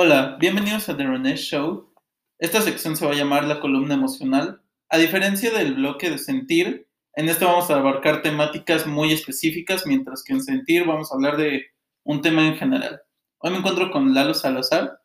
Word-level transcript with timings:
Hola, 0.00 0.36
bienvenidos 0.38 0.88
a 0.88 0.96
The 0.96 1.04
René 1.04 1.36
Show. 1.36 1.92
Esta 2.38 2.62
sección 2.62 2.96
se 2.96 3.04
va 3.04 3.10
a 3.10 3.16
llamar 3.16 3.42
la 3.42 3.58
columna 3.58 3.94
emocional. 3.94 4.62
A 4.88 4.96
diferencia 4.96 5.50
del 5.50 5.74
bloque 5.74 6.08
de 6.08 6.18
sentir, 6.18 6.88
en 7.14 7.28
este 7.28 7.44
vamos 7.44 7.68
a 7.68 7.74
abarcar 7.74 8.22
temáticas 8.22 8.86
muy 8.86 9.12
específicas, 9.12 9.88
mientras 9.88 10.22
que 10.22 10.34
en 10.34 10.40
sentir 10.44 10.86
vamos 10.86 11.10
a 11.10 11.16
hablar 11.16 11.36
de 11.36 11.66
un 12.04 12.20
tema 12.20 12.46
en 12.46 12.54
general. 12.54 13.02
Hoy 13.38 13.50
me 13.50 13.56
encuentro 13.56 13.90
con 13.90 14.14
Lalo 14.14 14.34
Salazar. 14.34 15.00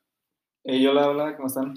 Hey, 0.63 0.85
hola, 0.85 1.09
hola, 1.09 1.35
¿cómo 1.37 1.47
están? 1.47 1.73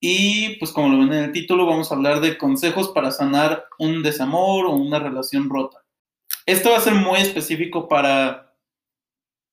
Y 0.00 0.56
pues 0.56 0.72
como 0.72 0.88
lo 0.88 1.00
ven 1.00 1.12
en 1.12 1.24
el 1.24 1.32
título, 1.32 1.66
vamos 1.66 1.92
a 1.92 1.94
hablar 1.94 2.22
de 2.22 2.38
consejos 2.38 2.88
para 2.88 3.10
sanar 3.10 3.66
un 3.78 4.02
desamor 4.02 4.64
o 4.64 4.76
una 4.76 4.98
relación 4.98 5.50
rota. 5.50 5.84
Esto 6.46 6.70
va 6.70 6.78
a 6.78 6.80
ser 6.80 6.94
muy 6.94 7.18
específico 7.18 7.86
para 7.86 8.56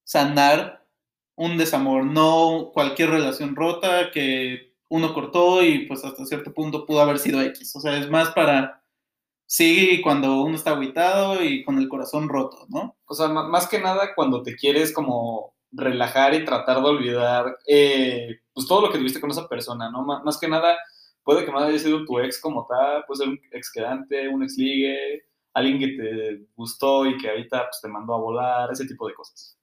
sanar 0.06 0.85
un 1.36 1.58
desamor, 1.58 2.06
no 2.06 2.72
cualquier 2.74 3.10
relación 3.10 3.56
rota 3.56 4.12
que 4.12 4.74
uno 4.90 5.14
cortó 5.14 5.64
y 5.64 5.86
pues 5.88 6.04
hasta 6.06 6.26
cierto 6.26 6.54
punto 6.54 6.86
pudo 6.86 7.02
haber 7.02 7.20
sido 7.20 7.42
X. 7.42 7.76
O 7.76 7.80
sea, 7.82 7.98
es 7.98 8.10
más 8.10 8.32
para, 8.32 8.84
sí, 9.46 10.02
cuando 10.04 10.42
uno 10.42 10.56
está 10.56 10.72
aguitado 10.72 11.44
y 11.44 11.64
con 11.64 11.78
el 11.78 11.90
corazón 11.90 12.30
roto, 12.30 12.66
¿no? 12.70 12.98
O 13.06 13.14
sea, 13.14 13.28
más 13.28 13.68
que 13.68 13.82
nada 13.82 14.16
cuando 14.16 14.44
te 14.44 14.56
quieres 14.56 14.94
como 14.94 15.56
relajar 15.72 16.34
y 16.34 16.46
tratar 16.46 16.82
de 16.82 16.90
olvidar 16.90 17.58
eh, 17.68 18.40
pues 18.54 18.68
todo 18.68 18.82
lo 18.82 18.92
que 18.92 18.98
tuviste 18.98 19.20
con 19.20 19.32
esa 19.32 19.48
persona, 19.50 19.92
¿no? 19.92 20.04
más 20.04 20.38
que 20.40 20.48
nada, 20.48 20.78
puede 21.24 21.44
que 21.46 21.52
no 21.52 21.60
haya 21.60 21.78
sido 21.78 22.06
tu 22.06 22.20
ex 22.20 22.40
como 22.40 22.66
tal, 22.68 23.04
puede 23.06 23.18
ser 23.18 23.30
un 23.30 23.40
ex 23.52 23.72
quedante, 23.72 24.28
un 24.30 24.44
ex 24.44 24.58
ligue, 24.58 25.24
alguien 25.54 25.80
que 25.80 25.88
te 25.88 26.48
gustó 26.56 27.06
y 27.06 27.18
que 27.18 27.30
ahorita 27.30 27.66
pues, 27.66 27.82
te 27.82 27.90
mandó 27.90 28.14
a 28.14 28.20
volar, 28.20 28.70
ese 28.72 28.86
tipo 28.86 29.08
de 29.08 29.16
cosas. 29.16 29.55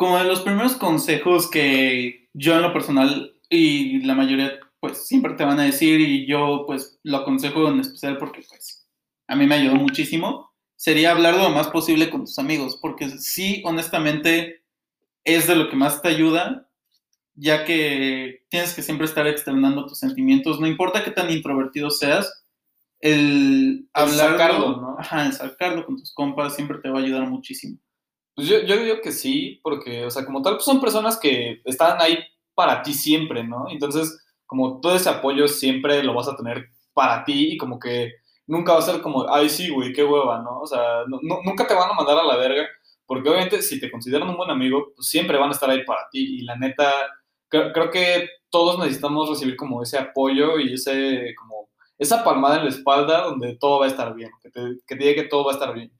Como 0.00 0.16
de 0.16 0.24
los 0.24 0.40
primeros 0.40 0.76
consejos 0.76 1.50
que 1.50 2.30
yo 2.32 2.56
en 2.56 2.62
lo 2.62 2.72
personal 2.72 3.36
y 3.50 4.00
la 4.00 4.14
mayoría 4.14 4.58
pues 4.80 5.06
siempre 5.06 5.34
te 5.34 5.44
van 5.44 5.60
a 5.60 5.64
decir 5.64 6.00
y 6.00 6.26
yo 6.26 6.64
pues 6.66 6.98
lo 7.02 7.18
aconsejo 7.18 7.68
en 7.68 7.80
especial 7.80 8.16
porque 8.16 8.40
pues 8.48 8.88
a 9.28 9.36
mí 9.36 9.46
me 9.46 9.56
ayudó 9.56 9.74
muchísimo, 9.74 10.54
sería 10.74 11.10
hablar 11.10 11.36
lo 11.36 11.50
más 11.50 11.68
posible 11.68 12.08
con 12.08 12.22
tus 12.22 12.38
amigos, 12.38 12.78
porque 12.80 13.10
sí, 13.10 13.62
honestamente, 13.66 14.64
es 15.22 15.46
de 15.46 15.54
lo 15.54 15.68
que 15.68 15.76
más 15.76 16.00
te 16.00 16.08
ayuda, 16.08 16.66
ya 17.34 17.66
que 17.66 18.44
tienes 18.48 18.72
que 18.72 18.80
siempre 18.80 19.04
estar 19.04 19.26
externando 19.26 19.84
tus 19.84 19.98
sentimientos, 19.98 20.60
no 20.60 20.66
importa 20.66 21.04
qué 21.04 21.10
tan 21.10 21.30
introvertido 21.30 21.90
seas, 21.90 22.46
el 23.00 23.90
hablar, 23.92 24.30
sacarlo, 24.30 24.80
¿no? 24.80 24.96
Ajá, 24.98 25.26
el 25.26 25.34
sacarlo 25.34 25.84
con 25.84 25.98
tus 25.98 26.14
compas 26.14 26.56
siempre 26.56 26.78
te 26.78 26.88
va 26.88 27.00
a 27.00 27.02
ayudar 27.02 27.28
muchísimo. 27.28 27.78
Pues 28.40 28.48
yo, 28.48 28.60
yo 28.60 28.82
digo 28.82 29.02
que 29.02 29.12
sí, 29.12 29.60
porque, 29.62 30.06
o 30.06 30.10
sea, 30.10 30.24
como 30.24 30.40
tal, 30.40 30.54
pues 30.54 30.64
son 30.64 30.80
personas 30.80 31.18
que 31.18 31.60
están 31.66 32.00
ahí 32.00 32.18
para 32.54 32.82
ti 32.82 32.94
siempre, 32.94 33.44
¿no? 33.44 33.66
Entonces, 33.68 34.26
como 34.46 34.80
todo 34.80 34.96
ese 34.96 35.10
apoyo 35.10 35.46
siempre 35.46 36.02
lo 36.02 36.14
vas 36.14 36.26
a 36.26 36.36
tener 36.36 36.70
para 36.94 37.22
ti 37.22 37.52
y 37.52 37.58
como 37.58 37.78
que 37.78 38.14
nunca 38.46 38.72
va 38.72 38.78
a 38.78 38.82
ser 38.82 39.02
como, 39.02 39.30
ay, 39.30 39.50
sí, 39.50 39.68
güey, 39.68 39.92
qué 39.92 40.04
hueva, 40.04 40.40
¿no? 40.42 40.60
O 40.60 40.66
sea, 40.66 41.04
nunca 41.06 41.66
te 41.66 41.74
van 41.74 41.90
a 41.90 41.92
mandar 41.92 42.16
a 42.16 42.24
la 42.24 42.38
verga 42.38 42.66
porque 43.04 43.28
obviamente 43.28 43.60
si 43.60 43.78
te 43.78 43.90
consideran 43.90 44.30
un 44.30 44.38
buen 44.38 44.50
amigo, 44.50 44.92
pues 44.96 45.08
siempre 45.08 45.36
van 45.36 45.50
a 45.50 45.52
estar 45.52 45.68
ahí 45.68 45.84
para 45.84 46.08
ti. 46.10 46.38
Y 46.38 46.42
la 46.42 46.56
neta, 46.56 46.90
creo, 47.48 47.90
que 47.90 48.26
todos 48.48 48.78
necesitamos 48.78 49.28
recibir 49.28 49.54
como 49.54 49.82
ese 49.82 49.98
apoyo 49.98 50.58
y 50.58 50.72
ese, 50.72 51.34
como, 51.36 51.68
esa 51.98 52.24
palmada 52.24 52.56
en 52.56 52.64
la 52.64 52.70
espalda 52.70 53.24
donde 53.24 53.58
todo 53.58 53.80
va 53.80 53.84
a 53.84 53.88
estar 53.88 54.14
bien, 54.14 54.30
que 54.42 54.48
te, 54.48 54.60
que 54.86 54.96
te 54.96 55.04
diga 55.04 55.22
que 55.22 55.28
todo 55.28 55.44
va 55.44 55.50
a 55.52 55.54
estar 55.56 55.74
bien. 55.74 55.92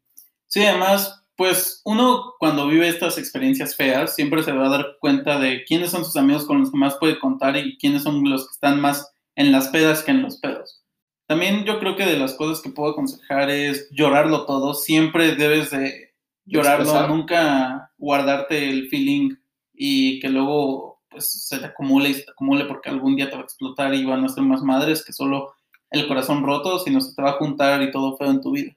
Sí, 0.46 0.64
además, 0.64 1.19
pues 1.40 1.80
uno 1.86 2.34
cuando 2.38 2.66
vive 2.66 2.86
estas 2.86 3.16
experiencias 3.16 3.74
feas 3.74 4.14
siempre 4.14 4.42
se 4.42 4.52
va 4.52 4.66
a 4.66 4.68
dar 4.76 4.98
cuenta 5.00 5.38
de 5.38 5.64
quiénes 5.64 5.90
son 5.90 6.04
sus 6.04 6.14
amigos 6.18 6.44
con 6.44 6.60
los 6.60 6.70
que 6.70 6.76
más 6.76 6.96
puede 6.96 7.18
contar 7.18 7.56
y 7.56 7.78
quiénes 7.78 8.02
son 8.02 8.22
los 8.28 8.46
que 8.46 8.52
están 8.52 8.78
más 8.78 9.10
en 9.36 9.50
las 9.50 9.68
pedas 9.68 10.02
que 10.02 10.10
en 10.10 10.20
los 10.20 10.36
pedos. 10.36 10.84
También 11.26 11.64
yo 11.64 11.78
creo 11.78 11.96
que 11.96 12.04
de 12.04 12.18
las 12.18 12.34
cosas 12.34 12.62
que 12.62 12.68
puedo 12.68 12.92
aconsejar 12.92 13.48
es 13.48 13.88
llorarlo 13.90 14.44
todo. 14.44 14.74
Siempre 14.74 15.34
debes 15.34 15.70
de 15.70 16.12
llorarlo, 16.44 17.08
nunca 17.08 17.90
guardarte 17.96 18.68
el 18.68 18.90
feeling 18.90 19.34
y 19.72 20.20
que 20.20 20.28
luego 20.28 21.00
pues 21.08 21.48
se 21.48 21.58
te 21.58 21.64
acumule 21.64 22.10
y 22.10 22.14
se 22.16 22.24
te 22.24 22.32
acumule 22.32 22.66
porque 22.66 22.90
algún 22.90 23.16
día 23.16 23.30
te 23.30 23.36
va 23.36 23.40
a 23.40 23.44
explotar 23.44 23.94
y 23.94 24.04
van 24.04 24.26
a 24.26 24.28
ser 24.28 24.42
más 24.42 24.60
madres 24.60 25.02
que 25.02 25.14
solo 25.14 25.54
el 25.90 26.06
corazón 26.06 26.44
roto, 26.44 26.78
sino 26.80 27.00
se 27.00 27.14
te 27.14 27.22
va 27.22 27.30
a 27.30 27.38
juntar 27.38 27.82
y 27.82 27.90
todo 27.90 28.18
feo 28.18 28.28
en 28.28 28.42
tu 28.42 28.50
vida. 28.50 28.76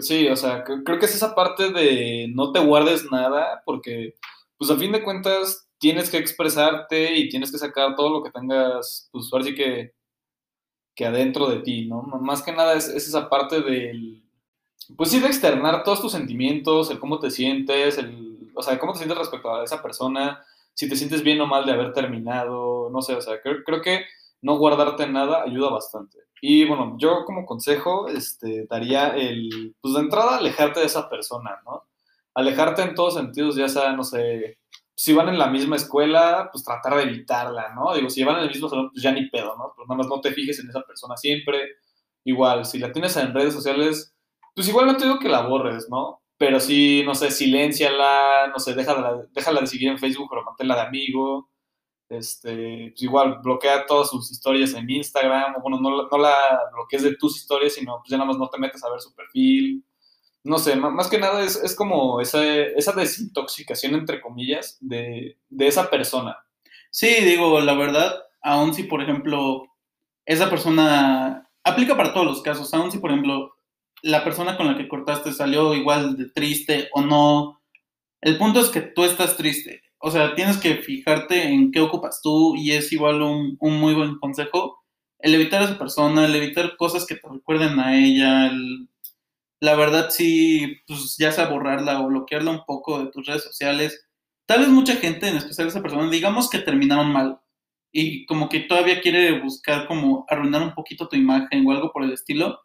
Sí, 0.00 0.28
o 0.28 0.36
sea, 0.36 0.64
creo 0.64 0.98
que 0.98 1.06
es 1.06 1.14
esa 1.14 1.34
parte 1.34 1.70
de 1.70 2.28
no 2.34 2.52
te 2.52 2.60
guardes 2.60 3.10
nada 3.10 3.62
porque 3.64 4.14
pues 4.56 4.70
a 4.70 4.76
fin 4.76 4.92
de 4.92 5.02
cuentas 5.02 5.68
tienes 5.78 6.10
que 6.10 6.18
expresarte 6.18 7.16
y 7.16 7.28
tienes 7.28 7.52
que 7.52 7.58
sacar 7.58 7.94
todo 7.96 8.10
lo 8.10 8.22
que 8.22 8.30
tengas, 8.30 9.08
pues 9.12 9.28
ahora 9.32 9.44
sí 9.44 9.54
que, 9.54 9.94
que 10.94 11.06
adentro 11.06 11.48
de 11.48 11.60
ti, 11.60 11.86
¿no? 11.86 12.02
Más 12.02 12.42
que 12.42 12.52
nada 12.52 12.74
es 12.74 12.88
esa 12.88 13.30
parte 13.30 13.62
del 13.62 14.22
pues 14.96 15.10
sí, 15.10 15.20
de 15.20 15.26
externar 15.26 15.84
todos 15.84 16.00
tus 16.00 16.12
sentimientos, 16.12 16.90
el 16.90 16.98
cómo 16.98 17.18
te 17.18 17.30
sientes, 17.30 17.98
el, 17.98 18.50
o 18.54 18.62
sea, 18.62 18.78
cómo 18.78 18.92
te 18.92 18.98
sientes 18.98 19.18
respecto 19.18 19.54
a 19.54 19.64
esa 19.64 19.82
persona, 19.82 20.42
si 20.74 20.88
te 20.88 20.96
sientes 20.96 21.22
bien 21.22 21.40
o 21.40 21.46
mal 21.46 21.66
de 21.66 21.72
haber 21.72 21.92
terminado, 21.92 22.88
no 22.90 23.02
sé, 23.02 23.14
o 23.14 23.20
sea, 23.20 23.40
creo, 23.42 23.62
creo 23.64 23.82
que 23.82 24.04
no 24.40 24.56
guardarte 24.56 25.06
nada 25.06 25.42
ayuda 25.42 25.70
bastante. 25.70 26.18
Y 26.40 26.64
bueno, 26.66 26.96
yo 26.98 27.24
como 27.24 27.46
consejo 27.46 28.08
este, 28.08 28.66
daría 28.68 29.08
el, 29.16 29.74
pues 29.80 29.94
de 29.94 30.00
entrada, 30.00 30.38
alejarte 30.38 30.80
de 30.80 30.86
esa 30.86 31.08
persona, 31.08 31.60
¿no? 31.64 31.84
Alejarte 32.34 32.82
en 32.82 32.94
todos 32.94 33.14
sentidos, 33.14 33.56
ya 33.56 33.68
sea, 33.68 33.92
no 33.92 34.04
sé, 34.04 34.58
si 34.98 35.12
van 35.12 35.28
en 35.28 35.38
la 35.38 35.46
misma 35.46 35.76
escuela, 35.76 36.48
pues 36.52 36.64
tratar 36.64 36.96
de 36.96 37.04
evitarla, 37.04 37.72
¿no? 37.72 37.94
Digo, 37.94 38.10
si 38.10 38.24
van 38.24 38.38
en 38.38 38.42
el 38.42 38.48
mismo 38.48 38.68
salón, 38.68 38.90
pues 38.90 39.00
ya 39.00 39.12
ni 39.12 39.28
pedo, 39.30 39.56
¿no? 39.56 39.72
Pero 39.76 39.86
nada 39.86 39.98
más 39.98 40.08
no 40.08 40.20
te 40.20 40.32
fijes 40.32 40.58
en 40.58 40.68
esa 40.68 40.82
persona 40.82 41.16
siempre. 41.16 41.76
Igual, 42.24 42.64
si 42.64 42.80
la 42.80 42.90
tienes 42.90 43.16
en 43.16 43.32
redes 43.32 43.54
sociales, 43.54 44.12
pues 44.56 44.68
igual 44.68 44.86
no 44.86 44.96
te 44.96 45.04
digo 45.04 45.20
que 45.20 45.28
la 45.28 45.42
borres, 45.42 45.88
¿no? 45.88 46.20
Pero 46.36 46.58
sí, 46.58 47.04
no 47.06 47.14
sé, 47.14 47.30
silenciala, 47.30 48.48
no 48.48 48.58
sé, 48.58 48.74
déjala, 48.74 49.24
déjala 49.32 49.60
de 49.60 49.68
seguir 49.68 49.88
en 49.88 49.98
Facebook, 50.00 50.26
pero 50.28 50.42
manténla 50.42 50.74
de 50.74 50.82
amigo. 50.82 51.48
Este, 52.08 52.88
pues 52.90 53.02
igual 53.02 53.40
bloquea 53.42 53.84
todas 53.86 54.08
sus 54.08 54.30
historias 54.30 54.72
en 54.74 54.88
Instagram, 54.88 55.56
o 55.56 55.60
bueno, 55.60 55.78
no, 55.80 56.08
no 56.08 56.18
la 56.18 56.36
bloquees 56.72 57.02
de 57.02 57.16
tus 57.16 57.36
historias, 57.36 57.74
sino 57.74 57.98
pues 57.98 58.10
ya 58.10 58.16
nada 58.16 58.28
más 58.28 58.38
no 58.38 58.48
te 58.48 58.58
metes 58.58 58.82
a 58.82 58.90
ver 58.90 59.00
su 59.00 59.14
perfil. 59.14 59.84
No 60.44 60.58
sé, 60.58 60.76
más 60.76 61.08
que 61.08 61.18
nada 61.18 61.42
es, 61.44 61.56
es 61.56 61.74
como 61.76 62.20
esa, 62.20 62.42
esa 62.44 62.92
desintoxicación, 62.92 63.94
entre 63.94 64.20
comillas, 64.20 64.78
de, 64.80 65.36
de 65.50 65.66
esa 65.66 65.90
persona. 65.90 66.38
Sí, 66.90 67.08
digo, 67.22 67.60
la 67.60 67.74
verdad, 67.74 68.22
aun 68.40 68.72
si, 68.72 68.84
por 68.84 69.02
ejemplo, 69.02 69.66
esa 70.24 70.48
persona 70.48 71.50
aplica 71.64 71.96
para 71.96 72.14
todos 72.14 72.26
los 72.26 72.42
casos, 72.42 72.72
aun 72.72 72.90
si, 72.90 72.98
por 72.98 73.10
ejemplo, 73.10 73.56
la 74.02 74.24
persona 74.24 74.56
con 74.56 74.66
la 74.66 74.76
que 74.76 74.88
cortaste 74.88 75.32
salió 75.32 75.74
igual 75.74 76.16
de 76.16 76.30
triste 76.30 76.88
o 76.92 77.02
no. 77.02 77.60
El 78.20 78.38
punto 78.38 78.60
es 78.60 78.68
que 78.68 78.80
tú 78.80 79.04
estás 79.04 79.36
triste. 79.36 79.82
O 80.00 80.10
sea, 80.10 80.34
tienes 80.34 80.58
que 80.58 80.76
fijarte 80.76 81.42
en 81.42 81.72
qué 81.72 81.80
ocupas 81.80 82.20
tú 82.22 82.54
y 82.56 82.72
es 82.72 82.92
igual 82.92 83.22
un, 83.22 83.58
muy 83.60 83.94
buen 83.94 84.18
consejo. 84.18 84.84
El 85.18 85.34
evitar 85.34 85.62
a 85.62 85.64
esa 85.66 85.78
persona, 85.78 86.26
el 86.26 86.36
evitar 86.36 86.76
cosas 86.76 87.06
que 87.06 87.16
te 87.16 87.28
recuerden 87.28 87.78
a 87.80 87.96
ella. 87.98 88.50
la 89.60 89.74
verdad, 89.74 90.10
sí, 90.10 90.78
pues 90.86 91.16
ya 91.18 91.32
sea 91.32 91.48
borrarla 91.48 92.00
o 92.00 92.08
bloquearla 92.08 92.50
un 92.52 92.64
poco 92.64 93.00
de 93.04 93.10
tus 93.10 93.26
redes 93.26 93.42
sociales. 93.44 94.06
Tal 94.46 94.60
vez 94.60 94.68
mucha 94.68 94.96
gente, 94.96 95.28
en 95.28 95.36
especial 95.36 95.68
esa 95.68 95.82
persona, 95.82 96.08
digamos 96.10 96.48
que 96.50 96.60
terminaron 96.60 97.12
mal 97.12 97.40
y 97.92 98.26
como 98.26 98.48
que 98.48 98.60
todavía 98.60 99.00
quiere 99.00 99.40
buscar 99.40 99.86
como 99.86 100.26
arruinar 100.28 100.62
un 100.62 100.74
poquito 100.74 101.08
tu 101.08 101.16
imagen 101.16 101.66
o 101.66 101.72
algo 101.72 101.92
por 101.92 102.04
el 102.04 102.12
estilo 102.12 102.60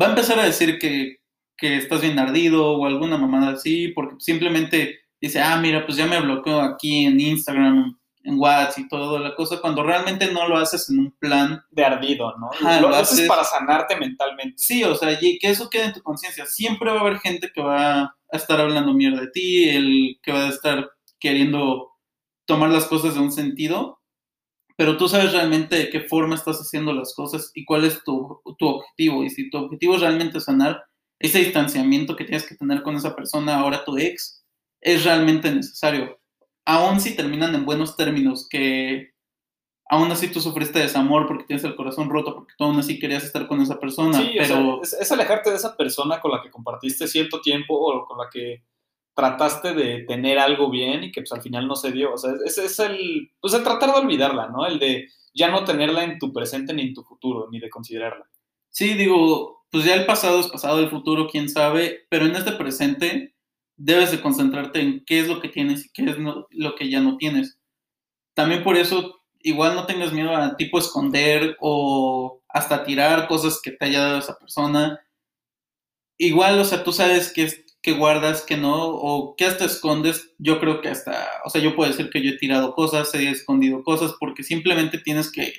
va 0.00 0.06
a 0.06 0.10
empezar 0.10 0.38
a 0.38 0.44
decir 0.44 0.78
que, 0.78 1.18
estás 1.60 2.00
bien 2.00 2.18
ardido 2.18 2.72
o 2.72 2.86
alguna 2.86 3.18
mamada 3.18 3.52
así, 3.52 3.88
porque 3.88 4.14
simplemente 4.18 4.99
dice, 5.20 5.40
ah, 5.40 5.56
mira, 5.58 5.84
pues 5.84 5.96
ya 5.96 6.06
me 6.06 6.20
bloqueó 6.20 6.60
aquí 6.60 7.04
en 7.06 7.20
Instagram, 7.20 7.98
en 8.22 8.38
WhatsApp 8.38 8.78
y 8.78 8.88
todo 8.88 9.18
la 9.18 9.34
cosa, 9.34 9.60
cuando 9.60 9.82
realmente 9.82 10.30
no 10.32 10.46
lo 10.48 10.58
haces 10.58 10.90
en 10.90 10.98
un 10.98 11.10
plan 11.18 11.62
de 11.70 11.84
ardido, 11.84 12.34
¿no? 12.38 12.50
lo, 12.80 12.88
haces 12.88 13.26
para 13.26 13.44
sanarte 13.44 13.96
mentalmente. 13.96 14.56
Sí, 14.58 14.84
o 14.84 14.94
sea, 14.94 15.18
y 15.20 15.38
que 15.38 15.50
eso 15.50 15.70
quede 15.70 15.86
en 15.86 15.92
tu 15.94 16.02
conciencia. 16.02 16.44
Siempre 16.46 16.90
va 16.90 16.98
a 16.98 17.00
haber 17.00 17.18
gente 17.18 17.50
que 17.54 17.62
va 17.62 18.02
a 18.02 18.16
estar 18.32 18.60
hablando 18.60 18.92
mierda 18.92 19.22
de 19.22 19.30
ti, 19.30 19.68
el 19.68 20.18
que 20.22 20.32
va 20.32 20.44
a 20.44 20.48
estar 20.48 20.90
queriendo 21.18 21.90
tomar 22.46 22.70
las 22.70 22.86
cosas 22.86 23.14
de 23.14 23.20
un 23.20 23.32
sentido, 23.32 24.00
pero 24.76 24.96
tú 24.96 25.08
sabes 25.08 25.32
realmente 25.32 25.76
de 25.76 25.90
qué 25.90 26.00
forma 26.00 26.34
estás 26.34 26.58
haciendo 26.58 26.92
las 26.92 27.14
cosas 27.14 27.52
y 27.54 27.64
cuál 27.64 27.84
es 27.84 28.02
tu, 28.02 28.40
objetivo. 28.44 29.22
Y 29.22 29.30
si 29.30 29.50
tu 29.50 29.58
objetivo 29.58 29.94
es 29.94 30.00
realmente 30.00 30.40
sanar, 30.40 30.82
ese 31.18 31.40
distanciamiento 31.40 32.16
que 32.16 32.24
tienes 32.24 32.48
que 32.48 32.54
tener 32.54 32.82
con 32.82 32.96
esa 32.96 33.14
persona, 33.14 33.58
ahora 33.58 33.84
tu 33.84 33.98
ex, 33.98 34.39
es 34.80 35.04
realmente 35.04 35.50
necesario. 35.50 36.18
Aún 36.64 37.00
si 37.00 37.16
terminan 37.16 37.54
en 37.54 37.64
buenos 37.64 37.96
términos, 37.96 38.48
que 38.48 39.12
aún 39.88 40.10
así 40.12 40.28
tú 40.28 40.40
sufriste 40.40 40.78
desamor 40.78 41.26
porque 41.26 41.44
tienes 41.44 41.64
el 41.64 41.74
corazón 41.74 42.08
roto, 42.08 42.34
porque 42.34 42.54
tú 42.56 42.64
aún 42.64 42.78
así 42.78 42.98
querías 42.98 43.24
estar 43.24 43.46
con 43.46 43.60
esa 43.60 43.78
persona. 43.78 44.18
Sí, 44.18 44.34
pero... 44.38 44.80
es, 44.82 45.12
alejarte 45.12 45.50
de 45.50 45.56
esa 45.56 45.76
persona 45.76 46.20
con 46.20 46.30
la 46.30 46.42
que 46.42 46.50
compartiste 46.50 47.08
cierto 47.08 47.40
tiempo 47.40 47.74
o 47.74 48.06
con 48.06 48.18
la 48.18 48.28
que 48.30 48.62
trataste 49.14 49.74
de 49.74 50.04
tener 50.04 50.38
algo 50.38 50.70
bien 50.70 51.04
y 51.04 51.12
que 51.12 51.22
pues 51.22 51.32
al 51.32 51.42
final 51.42 51.66
no 51.66 51.74
se 51.74 51.92
dio. 51.92 52.14
O 52.14 52.18
sea, 52.18 52.32
ese 52.46 52.64
es 52.66 52.78
el, 52.78 53.32
pues 53.40 53.52
el 53.54 53.64
tratar 53.64 53.92
de 53.92 54.00
olvidarla, 54.00 54.48
¿no? 54.48 54.64
El 54.64 54.78
de 54.78 55.08
ya 55.34 55.50
no 55.50 55.64
tenerla 55.64 56.04
en 56.04 56.18
tu 56.18 56.32
presente 56.32 56.72
ni 56.72 56.82
en 56.82 56.94
tu 56.94 57.02
futuro, 57.02 57.48
ni 57.50 57.58
de 57.58 57.70
considerarla. 57.70 58.28
Sí, 58.70 58.94
digo, 58.94 59.64
pues 59.70 59.84
ya 59.84 59.94
el 59.94 60.06
pasado 60.06 60.40
es 60.40 60.48
pasado, 60.48 60.78
el 60.78 60.90
futuro, 60.90 61.28
quién 61.28 61.48
sabe, 61.48 62.06
pero 62.08 62.26
en 62.26 62.36
este 62.36 62.52
presente 62.52 63.34
debes 63.82 64.10
de 64.10 64.20
concentrarte 64.20 64.80
en 64.80 65.04
qué 65.06 65.20
es 65.20 65.28
lo 65.28 65.40
que 65.40 65.48
tienes 65.48 65.86
y 65.86 65.90
qué 65.90 66.02
es 66.04 66.16
lo 66.18 66.74
que 66.74 66.90
ya 66.90 67.00
no 67.00 67.16
tienes. 67.16 67.58
También 68.34 68.62
por 68.62 68.76
eso, 68.76 69.22
igual 69.40 69.74
no 69.74 69.86
tengas 69.86 70.12
miedo 70.12 70.36
a 70.36 70.56
tipo 70.56 70.78
esconder 70.78 71.56
o 71.60 72.42
hasta 72.48 72.84
tirar 72.84 73.26
cosas 73.26 73.58
que 73.62 73.70
te 73.70 73.86
haya 73.86 74.02
dado 74.02 74.18
esa 74.18 74.38
persona. 74.38 75.00
Igual, 76.18 76.58
o 76.58 76.64
sea, 76.64 76.84
tú 76.84 76.92
sabes 76.92 77.32
qué, 77.32 77.50
que 77.80 77.92
guardas, 77.92 78.42
que 78.42 78.58
no, 78.58 78.88
o 78.88 79.34
que 79.34 79.46
hasta 79.46 79.64
escondes. 79.64 80.34
Yo 80.38 80.60
creo 80.60 80.82
que 80.82 80.88
hasta, 80.88 81.26
o 81.46 81.48
sea, 81.48 81.62
yo 81.62 81.74
puedo 81.74 81.90
decir 81.90 82.10
que 82.10 82.22
yo 82.22 82.32
he 82.32 82.38
tirado 82.38 82.74
cosas, 82.74 83.14
he 83.14 83.30
escondido 83.30 83.82
cosas, 83.82 84.14
porque 84.20 84.42
simplemente 84.42 84.98
tienes 84.98 85.32
que 85.32 85.54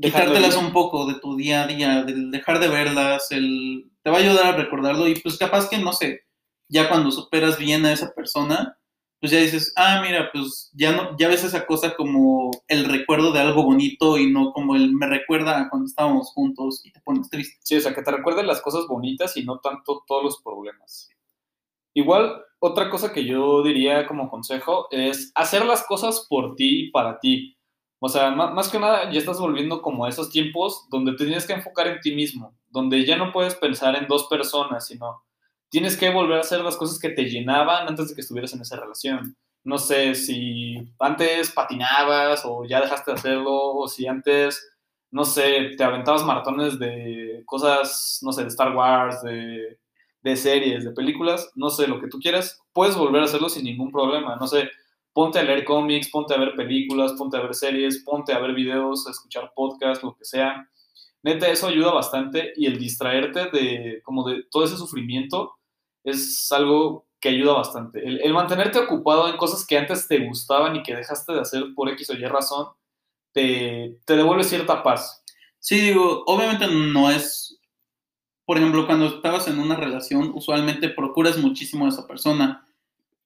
quitártelas 0.00 0.56
un 0.56 0.72
poco 0.72 1.06
de 1.06 1.20
tu 1.20 1.36
día 1.36 1.64
a 1.64 1.66
día, 1.66 2.02
del 2.02 2.30
dejar 2.30 2.60
de 2.60 2.68
verlas, 2.68 3.30
el, 3.30 3.90
te 4.02 4.08
va 4.08 4.16
a 4.16 4.20
ayudar 4.20 4.46
a 4.46 4.56
recordarlo 4.56 5.06
y 5.06 5.16
pues 5.16 5.36
capaz 5.36 5.68
que, 5.68 5.76
no 5.76 5.92
sé, 5.92 6.27
ya 6.68 6.88
cuando 6.88 7.10
superas 7.10 7.58
bien 7.58 7.84
a 7.86 7.92
esa 7.92 8.12
persona, 8.14 8.78
pues 9.20 9.32
ya 9.32 9.40
dices, 9.40 9.72
ah, 9.76 10.00
mira, 10.02 10.30
pues 10.32 10.70
ya 10.74 10.92
no, 10.92 11.16
ya 11.18 11.28
ves 11.28 11.42
esa 11.42 11.66
cosa 11.66 11.96
como 11.96 12.50
el 12.68 12.84
recuerdo 12.84 13.32
de 13.32 13.40
algo 13.40 13.64
bonito 13.64 14.16
y 14.16 14.30
no 14.30 14.52
como 14.52 14.76
el 14.76 14.92
me 14.92 15.06
recuerda 15.08 15.68
cuando 15.70 15.86
estábamos 15.86 16.30
juntos 16.32 16.82
y 16.84 16.92
te 16.92 17.00
pones 17.00 17.28
triste. 17.28 17.58
Sí, 17.62 17.76
o 17.76 17.80
sea, 17.80 17.94
que 17.94 18.02
te 18.02 18.12
recuerden 18.12 18.46
las 18.46 18.60
cosas 18.60 18.86
bonitas 18.86 19.36
y 19.36 19.44
no 19.44 19.58
tanto 19.58 20.04
todos 20.06 20.22
los 20.22 20.42
problemas. 20.42 21.10
Igual, 21.94 22.42
otra 22.60 22.90
cosa 22.90 23.12
que 23.12 23.24
yo 23.24 23.62
diría 23.62 24.06
como 24.06 24.30
consejo 24.30 24.86
es 24.92 25.32
hacer 25.34 25.64
las 25.64 25.84
cosas 25.84 26.26
por 26.28 26.54
ti 26.54 26.84
y 26.84 26.90
para 26.92 27.18
ti. 27.18 27.56
O 28.00 28.08
sea, 28.08 28.30
más, 28.30 28.68
que 28.68 28.78
nada 28.78 29.10
ya 29.10 29.18
estás 29.18 29.40
volviendo 29.40 29.82
como 29.82 30.04
a 30.04 30.08
esos 30.08 30.30
tiempos 30.30 30.86
donde 30.90 31.12
te 31.12 31.24
tienes 31.24 31.46
que 31.46 31.54
enfocar 31.54 31.88
en 31.88 32.00
ti 32.00 32.14
mismo, 32.14 32.56
donde 32.68 33.04
ya 33.04 33.16
no 33.16 33.32
puedes 33.32 33.56
pensar 33.56 33.96
en 33.96 34.06
dos 34.06 34.28
personas, 34.28 34.86
sino 34.86 35.24
tienes 35.68 35.96
que 35.96 36.10
volver 36.10 36.38
a 36.38 36.40
hacer 36.40 36.60
las 36.60 36.76
cosas 36.76 36.98
que 36.98 37.10
te 37.10 37.24
llenaban 37.24 37.88
antes 37.88 38.08
de 38.08 38.14
que 38.14 38.20
estuvieras 38.20 38.52
en 38.54 38.62
esa 38.62 38.76
relación. 38.76 39.36
No 39.64 39.78
sé 39.78 40.14
si 40.14 40.76
antes 40.98 41.50
patinabas 41.52 42.42
o 42.44 42.64
ya 42.64 42.80
dejaste 42.80 43.10
de 43.10 43.18
hacerlo, 43.18 43.74
o 43.74 43.88
si 43.88 44.06
antes, 44.06 44.66
no 45.10 45.24
sé, 45.24 45.74
te 45.76 45.84
aventabas 45.84 46.24
maratones 46.24 46.78
de 46.78 47.42
cosas, 47.44 48.20
no 48.22 48.32
sé, 48.32 48.42
de 48.42 48.48
Star 48.48 48.74
Wars, 48.74 49.22
de, 49.22 49.78
series, 50.36 50.84
de 50.84 50.92
películas, 50.92 51.50
no 51.54 51.70
sé, 51.70 51.86
lo 51.86 52.00
que 52.00 52.08
tú 52.08 52.18
quieras, 52.18 52.60
puedes 52.74 52.96
volver 52.96 53.22
a 53.22 53.24
hacerlo 53.24 53.48
sin 53.48 53.64
ningún 53.64 53.90
problema. 53.90 54.36
No 54.36 54.46
sé, 54.46 54.70
ponte 55.12 55.38
a 55.38 55.42
leer 55.42 55.64
cómics, 55.64 56.10
ponte 56.10 56.34
a 56.34 56.38
ver 56.38 56.54
películas, 56.54 57.12
ponte 57.12 57.36
a 57.36 57.40
ver 57.40 57.54
series, 57.54 57.98
ponte 58.04 58.32
a 58.32 58.38
ver 58.38 58.54
videos, 58.54 59.06
a 59.06 59.10
escuchar 59.10 59.52
podcasts, 59.54 60.04
lo 60.04 60.14
que 60.16 60.24
sea. 60.24 60.68
Neta, 61.22 61.48
eso 61.48 61.66
ayuda 61.66 61.92
bastante 61.92 62.52
y 62.56 62.66
el 62.66 62.78
distraerte 62.78 63.50
de 63.50 64.00
como 64.04 64.28
de 64.28 64.44
todo 64.50 64.64
ese 64.64 64.76
sufrimiento 64.76 65.57
es 66.10 66.50
algo 66.52 67.06
que 67.20 67.30
ayuda 67.30 67.54
bastante. 67.54 68.00
El, 68.04 68.32
mantenerte 68.32 68.78
ocupado 68.78 69.28
en 69.28 69.36
cosas 69.36 69.66
que 69.66 69.76
antes 69.76 70.06
te 70.06 70.18
gustaban 70.18 70.76
y 70.76 70.82
que 70.82 70.94
dejaste 70.94 71.32
de 71.32 71.40
hacer 71.40 71.64
por 71.74 71.88
X 71.90 72.10
o 72.10 72.14
Y 72.14 72.24
razón, 72.24 72.68
te, 73.32 73.98
te 74.04 74.16
devuelve 74.16 74.44
cierta 74.44 74.82
paz. 74.82 75.24
Sí, 75.58 75.80
digo, 75.80 76.22
obviamente 76.26 76.66
no 76.68 77.10
es, 77.10 77.58
por 78.44 78.58
ejemplo, 78.58 78.86
cuando 78.86 79.06
estabas 79.06 79.48
en 79.48 79.58
una 79.58 79.76
relación, 79.76 80.32
usualmente 80.34 80.88
procuras 80.88 81.38
muchísimo 81.38 81.86
a 81.86 81.88
esa 81.88 82.06
persona 82.06 82.64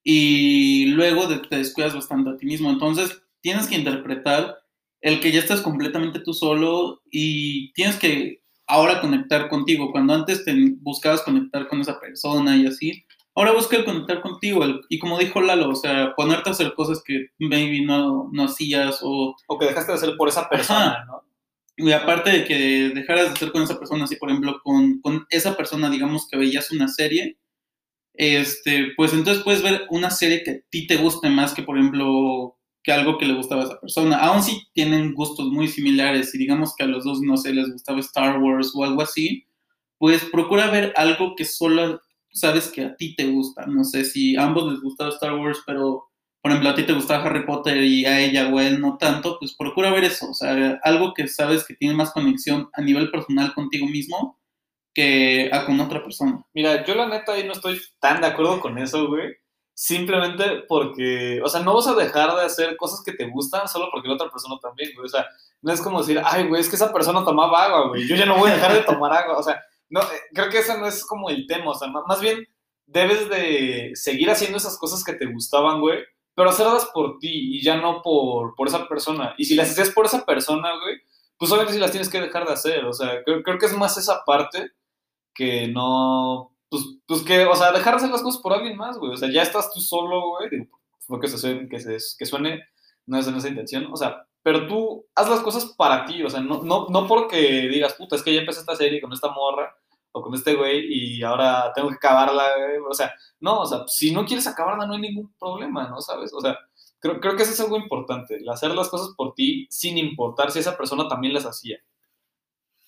y 0.03 0.87
luego 0.87 1.29
te 1.29 1.57
descuidas 1.57 1.95
bastante 1.95 2.31
a 2.31 2.37
ti 2.37 2.47
mismo. 2.47 2.71
Entonces, 2.71 3.23
tienes 3.41 3.69
que 3.69 3.77
interpretar 3.77 4.57
el 5.01 5.21
que 5.21 5.33
ya 5.33 5.41
estás 5.41 5.61
completamente 5.61 6.21
tú 6.21 6.33
solo 6.33 7.03
y 7.11 7.73
tienes 7.75 7.97
que 7.97 8.42
ahora 8.73 9.01
conectar 9.01 9.49
contigo. 9.49 9.93
Cuando 9.93 10.15
antes 10.15 10.45
te 10.45 10.55
buscabas 10.81 11.23
conectar 11.23 11.69
con 11.69 11.81
esa 11.81 12.01
persona 12.01 12.57
y 12.57 12.67
así, 12.67 13.05
ahora 13.35 13.53
busca 13.53 13.77
el 13.77 13.85
conectar 13.85 14.23
contigo. 14.23 14.65
y 14.89 14.99
como 14.99 15.19
dijo 15.19 15.41
Lalo, 15.43 15.69
o 15.69 15.75
sea, 15.75 16.15
ponerte 16.17 16.49
a 16.49 16.53
hacer 16.53 16.75
cosas 16.75 17.03
que 17.05 17.27
maybe 17.39 17.85
no, 17.85 18.31
no 18.33 18.45
hacías 18.45 19.01
o... 19.03 19.37
O 19.47 19.59
que 19.59 19.67
dejaste 19.67 19.93
de 19.93 19.99
hacer 19.99 20.17
por 20.17 20.29
esa 20.29 20.49
persona, 20.49 21.05
¿no? 21.07 21.23
Y 21.77 21.93
aparte 21.93 22.31
de 22.31 22.45
que 22.45 22.93
dejaras 22.95 23.27
de 23.27 23.33
hacer 23.33 23.53
con 23.53 23.63
esa 23.63 23.79
persona, 23.79 24.05
así 24.05 24.17
por 24.17 24.31
ejemplo, 24.31 24.61
con, 24.63 25.01
con 25.01 25.27
esa 25.31 25.57
persona, 25.57 25.91
digamos 25.91 26.29
que 26.29 26.39
veías 26.39 26.71
una 26.71 26.89
serie, 26.89 27.39
este, 28.15 28.93
pues 28.97 29.13
entonces 29.13 29.43
puedes 29.43 29.63
ver 29.63 29.83
una 29.91 30.11
serie 30.11 30.43
que 30.43 30.51
a 30.51 30.61
ti 30.71 30.87
te 30.87 30.97
guste 30.97 31.29
más 31.31 31.55
que, 31.55 31.63
por 31.63 31.79
ejemplo, 31.79 32.57
que 32.83 32.93
algo 32.93 33.19
que 33.19 33.27
le 33.27 33.35
gustaba 33.35 33.63
a 33.63 33.65
esa 33.67 33.81
persona. 33.81 34.17
Aún 34.19 34.43
si 34.43 34.67
tienen 34.73 35.15
gustos 35.15 35.47
muy 35.47 35.69
similares 35.69 36.35
y 36.35 36.39
digamos 36.39 36.75
que 36.77 36.85
a 36.85 36.87
los 36.87 37.05
dos, 37.05 37.21
no 37.21 37.37
sé, 37.37 37.53
les 37.53 37.71
gustaba 37.71 38.01
Star 38.01 38.39
Wars 38.39 38.73
o 38.75 38.85
algo 38.85 39.03
así, 39.03 39.47
pues 39.99 40.25
procura 40.25 40.71
ver 40.71 40.93
algo 40.97 41.35
que 41.37 41.45
solo 41.45 42.01
sabes 42.33 42.69
que 42.69 42.85
a 42.85 42.97
ti 42.97 43.15
te 43.15 43.27
gusta. 43.27 43.67
No 43.67 43.85
sé 43.85 44.05
si 44.05 44.37
a 44.37 44.45
ambos 44.45 44.73
les 44.73 44.81
gustaba 44.81 45.11
Star 45.11 45.35
Wars, 45.35 45.63
pero 45.67 46.09
por 46.41 46.51
ejemplo 46.51 46.71
a 46.71 46.75
ti 46.75 46.83
te 46.83 46.93
gustaba 46.93 47.25
Harry 47.25 47.47
Potter 47.47 47.77
y 47.85 48.05
a 48.05 48.21
ella 48.21 48.49
o 48.49 48.61
no 48.79 48.99
tanto, 48.99 49.39
pues 49.39 49.55
procura 49.55 49.93
ver 49.93 50.05
eso. 50.05 50.31
O 50.31 50.35
sea, 50.35 50.81
algo 50.83 51.15
que 51.15 51.29
sabes 51.29 51.65
que 51.65 51.75
tiene 51.75 51.95
más 51.95 52.13
conexión 52.13 52.69
a 52.73 52.83
nivel 52.83 53.11
personal 53.11 53.55
contigo 53.55 53.87
mismo 53.87 54.41
que 54.95 55.49
a 55.53 55.65
con 55.65 55.79
otra 55.81 56.03
persona. 56.03 56.45
Mira, 56.53 56.85
yo 56.85 56.95
la 56.95 57.09
neta 57.09 57.33
ahí 57.33 57.45
no 57.45 57.53
estoy 57.53 57.81
tan 58.01 58.21
de 58.21 58.27
acuerdo 58.27 58.61
con 58.61 58.77
eso, 58.79 59.07
güey 59.09 59.42
simplemente 59.75 60.65
porque, 60.69 61.41
o 61.43 61.49
sea, 61.49 61.61
no 61.61 61.75
vas 61.75 61.87
a 61.87 61.95
dejar 61.95 62.35
de 62.37 62.45
hacer 62.45 62.77
cosas 62.77 63.03
que 63.05 63.13
te 63.13 63.29
gustan 63.29 63.69
solo 63.69 63.89
porque 63.91 64.09
la 64.09 64.15
otra 64.15 64.31
persona 64.31 64.57
también, 64.61 64.91
güey. 64.95 65.07
O 65.07 65.09
sea, 65.09 65.27
no 65.61 65.73
es 65.73 65.81
como 65.81 66.01
decir, 66.01 66.21
ay, 66.25 66.49
güey, 66.49 66.61
es 66.61 66.69
que 66.69 66.77
esa 66.77 66.93
persona 66.93 67.25
tomaba 67.25 67.65
agua, 67.65 67.89
güey. 67.89 68.07
Yo 68.07 68.17
ya 68.17 68.27
no 68.27 68.39
voy 68.39 68.51
a 68.51 68.55
dejar 68.55 68.75
de 68.75 68.83
tomar 68.83 69.13
agua. 69.13 69.39
O 69.39 69.43
sea, 69.43 69.63
no, 69.89 70.01
eh, 70.01 70.21
creo 70.35 70.51
que 70.51 70.59
ese 70.59 70.79
no 70.79 70.87
es 70.87 71.05
como 71.05 71.31
el 71.31 71.47
tema. 71.47 71.71
O 71.71 71.75
sea, 71.75 71.89
más 71.89 72.21
bien 72.21 72.47
debes 72.87 73.29
de 73.29 73.93
seguir 73.95 74.31
haciendo 74.31 74.59
esas 74.59 74.79
cosas 74.79 75.03
que 75.05 75.15
te 75.15 75.27
gustaban, 75.27 75.81
güey, 75.81 76.01
pero 76.35 76.51
hacerlas 76.51 76.87
por 76.93 77.19
ti 77.19 77.57
y 77.57 77.63
ya 77.63 77.77
no 77.77 78.03
por, 78.03 78.55
por 78.55 78.69
esa 78.69 78.87
persona. 78.89 79.35
Y 79.39 79.45
si 79.45 79.55
las 79.55 79.71
hacías 79.71 79.91
por 79.91 80.07
esa 80.07 80.25
persona, 80.25 80.71
güey, 80.81 80.97
pues 81.39 81.51
obviamente 81.51 81.75
sí 81.75 81.81
las 81.81 81.91
tienes 81.91 82.09
que 82.09 82.21
dejar 82.21 82.47
de 82.47 82.53
hacer. 82.53 82.85
O 82.85 82.93
sea, 82.93 83.23
creo, 83.25 83.43
creo 83.43 83.59
que 83.59 83.67
es 83.67 83.77
más 83.77 83.97
esa 83.97 84.25
parte 84.25 84.71
que 85.35 85.69
no, 85.69 86.52
pues, 86.73 86.85
pues 87.07 87.21
que, 87.21 87.45
o 87.45 87.55
sea, 87.55 87.71
dejar 87.71 87.93
de 87.93 87.97
hacer 87.99 88.11
las 88.11 88.23
cosas 88.23 88.41
por 88.41 88.55
alguien 88.55 88.79
más, 88.79 88.97
güey. 88.97 89.13
O 89.13 89.17
sea, 89.19 89.31
ya 89.31 89.43
estás 89.43 89.71
tú 89.75 89.79
solo, 89.79 90.31
güey. 90.31 90.49
Digo, 90.49 91.21
que, 91.21 91.29
se 91.29 91.37
suene, 91.37 91.69
que, 91.69 91.79
se, 91.79 91.99
que 92.19 92.25
suene, 92.25 92.63
no 93.05 93.19
es 93.19 93.27
en 93.27 93.37
esa 93.37 93.49
intención. 93.49 93.93
O 93.93 93.97
sea, 93.99 94.27
pero 94.43 94.67
tú 94.67 95.05
haz 95.15 95.29
las 95.29 95.41
cosas 95.41 95.67
para 95.77 96.07
ti, 96.07 96.23
o 96.23 96.31
sea, 96.31 96.41
no, 96.41 96.63
no, 96.63 96.87
no 96.89 97.07
porque 97.07 97.69
digas, 97.69 97.93
puta, 97.93 98.17
es 98.17 98.23
que 98.23 98.33
ya 98.33 98.41
empecé 98.41 98.61
esta 98.61 98.75
serie 98.75 99.03
con 99.03 99.13
esta 99.13 99.29
morra 99.29 99.77
o 100.13 100.23
con 100.23 100.35
este 100.35 100.55
güey 100.55 100.87
y 100.89 101.23
ahora 101.23 101.75
tengo 101.75 101.91
que 101.91 101.97
acabarla, 101.97 102.43
güey. 102.57 102.79
O 102.89 102.95
sea, 102.95 103.13
no, 103.41 103.61
o 103.61 103.67
sea, 103.67 103.85
si 103.87 104.11
no 104.11 104.25
quieres 104.25 104.47
acabarla 104.47 104.87
no 104.87 104.95
hay 104.95 105.01
ningún 105.01 105.31
problema, 105.39 105.87
¿no? 105.89 106.01
¿Sabes? 106.01 106.33
O 106.33 106.41
sea, 106.41 106.57
creo, 107.01 107.21
creo 107.21 107.37
que 107.37 107.43
eso 107.43 107.53
es 107.53 107.61
algo 107.61 107.77
importante, 107.77 108.37
el 108.37 108.49
hacer 108.49 108.75
las 108.75 108.89
cosas 108.89 109.15
por 109.15 109.35
ti 109.35 109.67
sin 109.69 109.99
importar 109.99 110.51
si 110.51 110.61
esa 110.61 110.75
persona 110.75 111.07
también 111.07 111.35
las 111.35 111.45
hacía. 111.45 111.77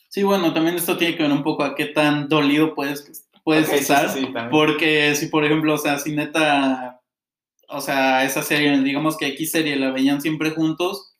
Sí, 0.08 0.22
bueno, 0.22 0.54
también 0.54 0.76
esto 0.76 0.96
tiene 0.96 1.18
que 1.18 1.24
ver 1.24 1.32
un 1.32 1.42
poco 1.42 1.64
a 1.64 1.74
qué 1.74 1.84
tan 1.86 2.30
dolido 2.30 2.74
puedes 2.74 3.28
puedes 3.44 3.68
estar. 3.68 4.10
porque 4.50 5.14
si, 5.14 5.26
por 5.26 5.44
ejemplo, 5.44 5.74
o 5.74 5.78
sea, 5.78 5.98
si 5.98 6.12
neta, 6.12 7.00
o 7.68 7.80
sea, 7.80 8.24
esa 8.24 8.42
serie, 8.42 8.80
digamos 8.80 9.16
que 9.16 9.26
X 9.28 9.52
serie 9.52 9.76
la 9.76 9.92
veían 9.92 10.20
siempre 10.20 10.50
juntos, 10.50 11.16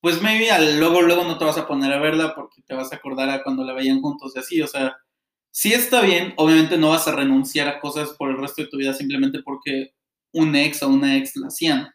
pues 0.00 0.22
maybe 0.22 0.48
luego, 0.78 1.02
luego 1.02 1.24
no 1.24 1.38
te 1.38 1.44
vas 1.44 1.58
a 1.58 1.66
poner 1.66 1.92
a 1.92 1.98
verla 1.98 2.34
porque 2.34 2.62
te 2.62 2.74
vas 2.74 2.92
a 2.92 2.96
acordar 2.96 3.28
a 3.28 3.42
cuando 3.42 3.64
la 3.64 3.74
veían 3.74 4.00
juntos 4.00 4.32
y 4.34 4.38
así, 4.38 4.62
o 4.62 4.66
sea, 4.68 4.96
si 5.50 5.72
está 5.72 6.00
bien, 6.02 6.34
obviamente 6.36 6.78
no 6.78 6.90
vas 6.90 7.08
a 7.08 7.16
renunciar 7.16 7.68
a 7.68 7.80
cosas 7.80 8.10
por 8.10 8.30
el 8.30 8.38
resto 8.38 8.62
de 8.62 8.68
tu 8.68 8.76
vida 8.76 8.94
simplemente 8.94 9.40
porque 9.42 9.92
un 10.32 10.54
ex 10.54 10.82
o 10.82 10.88
una 10.88 11.16
ex 11.16 11.36
la 11.36 11.48
hacían. 11.48 11.88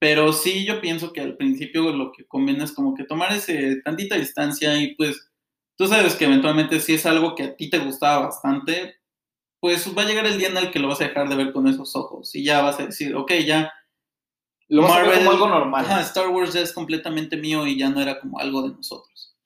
Pero 0.00 0.32
sí, 0.32 0.64
yo 0.64 0.80
pienso 0.80 1.12
que 1.12 1.20
al 1.20 1.36
principio 1.36 1.92
lo 1.92 2.12
que 2.12 2.24
conviene 2.26 2.64
es 2.64 2.72
como 2.72 2.94
que 2.94 3.04
tomar 3.04 3.32
ese 3.32 3.80
tantita 3.84 4.16
distancia 4.16 4.80
y 4.80 4.94
pues 4.96 5.27
tú 5.78 5.86
sabes 5.86 6.16
que 6.16 6.24
eventualmente 6.24 6.80
si 6.80 6.94
es 6.94 7.06
algo 7.06 7.36
que 7.36 7.44
a 7.44 7.56
ti 7.56 7.70
te 7.70 7.78
gustaba 7.78 8.26
bastante, 8.26 8.96
pues 9.60 9.96
va 9.96 10.02
a 10.02 10.06
llegar 10.06 10.26
el 10.26 10.36
día 10.36 10.48
en 10.48 10.56
el 10.56 10.70
que 10.72 10.80
lo 10.80 10.88
vas 10.88 11.00
a 11.00 11.04
dejar 11.04 11.28
de 11.28 11.36
ver 11.36 11.52
con 11.52 11.68
esos 11.68 11.94
ojos 11.94 12.34
y 12.34 12.44
ya 12.44 12.62
vas 12.62 12.78
a 12.80 12.86
decir, 12.86 13.14
ok, 13.14 13.32
ya. 13.46 13.72
Lo 14.68 14.82
vas 14.82 14.92
a 14.92 15.02
ver 15.02 15.18
como 15.18 15.30
algo 15.30 15.48
normal. 15.48 15.86
Star 16.00 16.28
Wars 16.28 16.52
ya 16.52 16.60
es 16.60 16.72
completamente 16.72 17.36
mío 17.36 17.66
y 17.66 17.78
ya 17.78 17.88
no 17.88 18.00
era 18.02 18.20
como 18.20 18.38
algo 18.38 18.62
de 18.62 18.74
nosotros. 18.74 19.36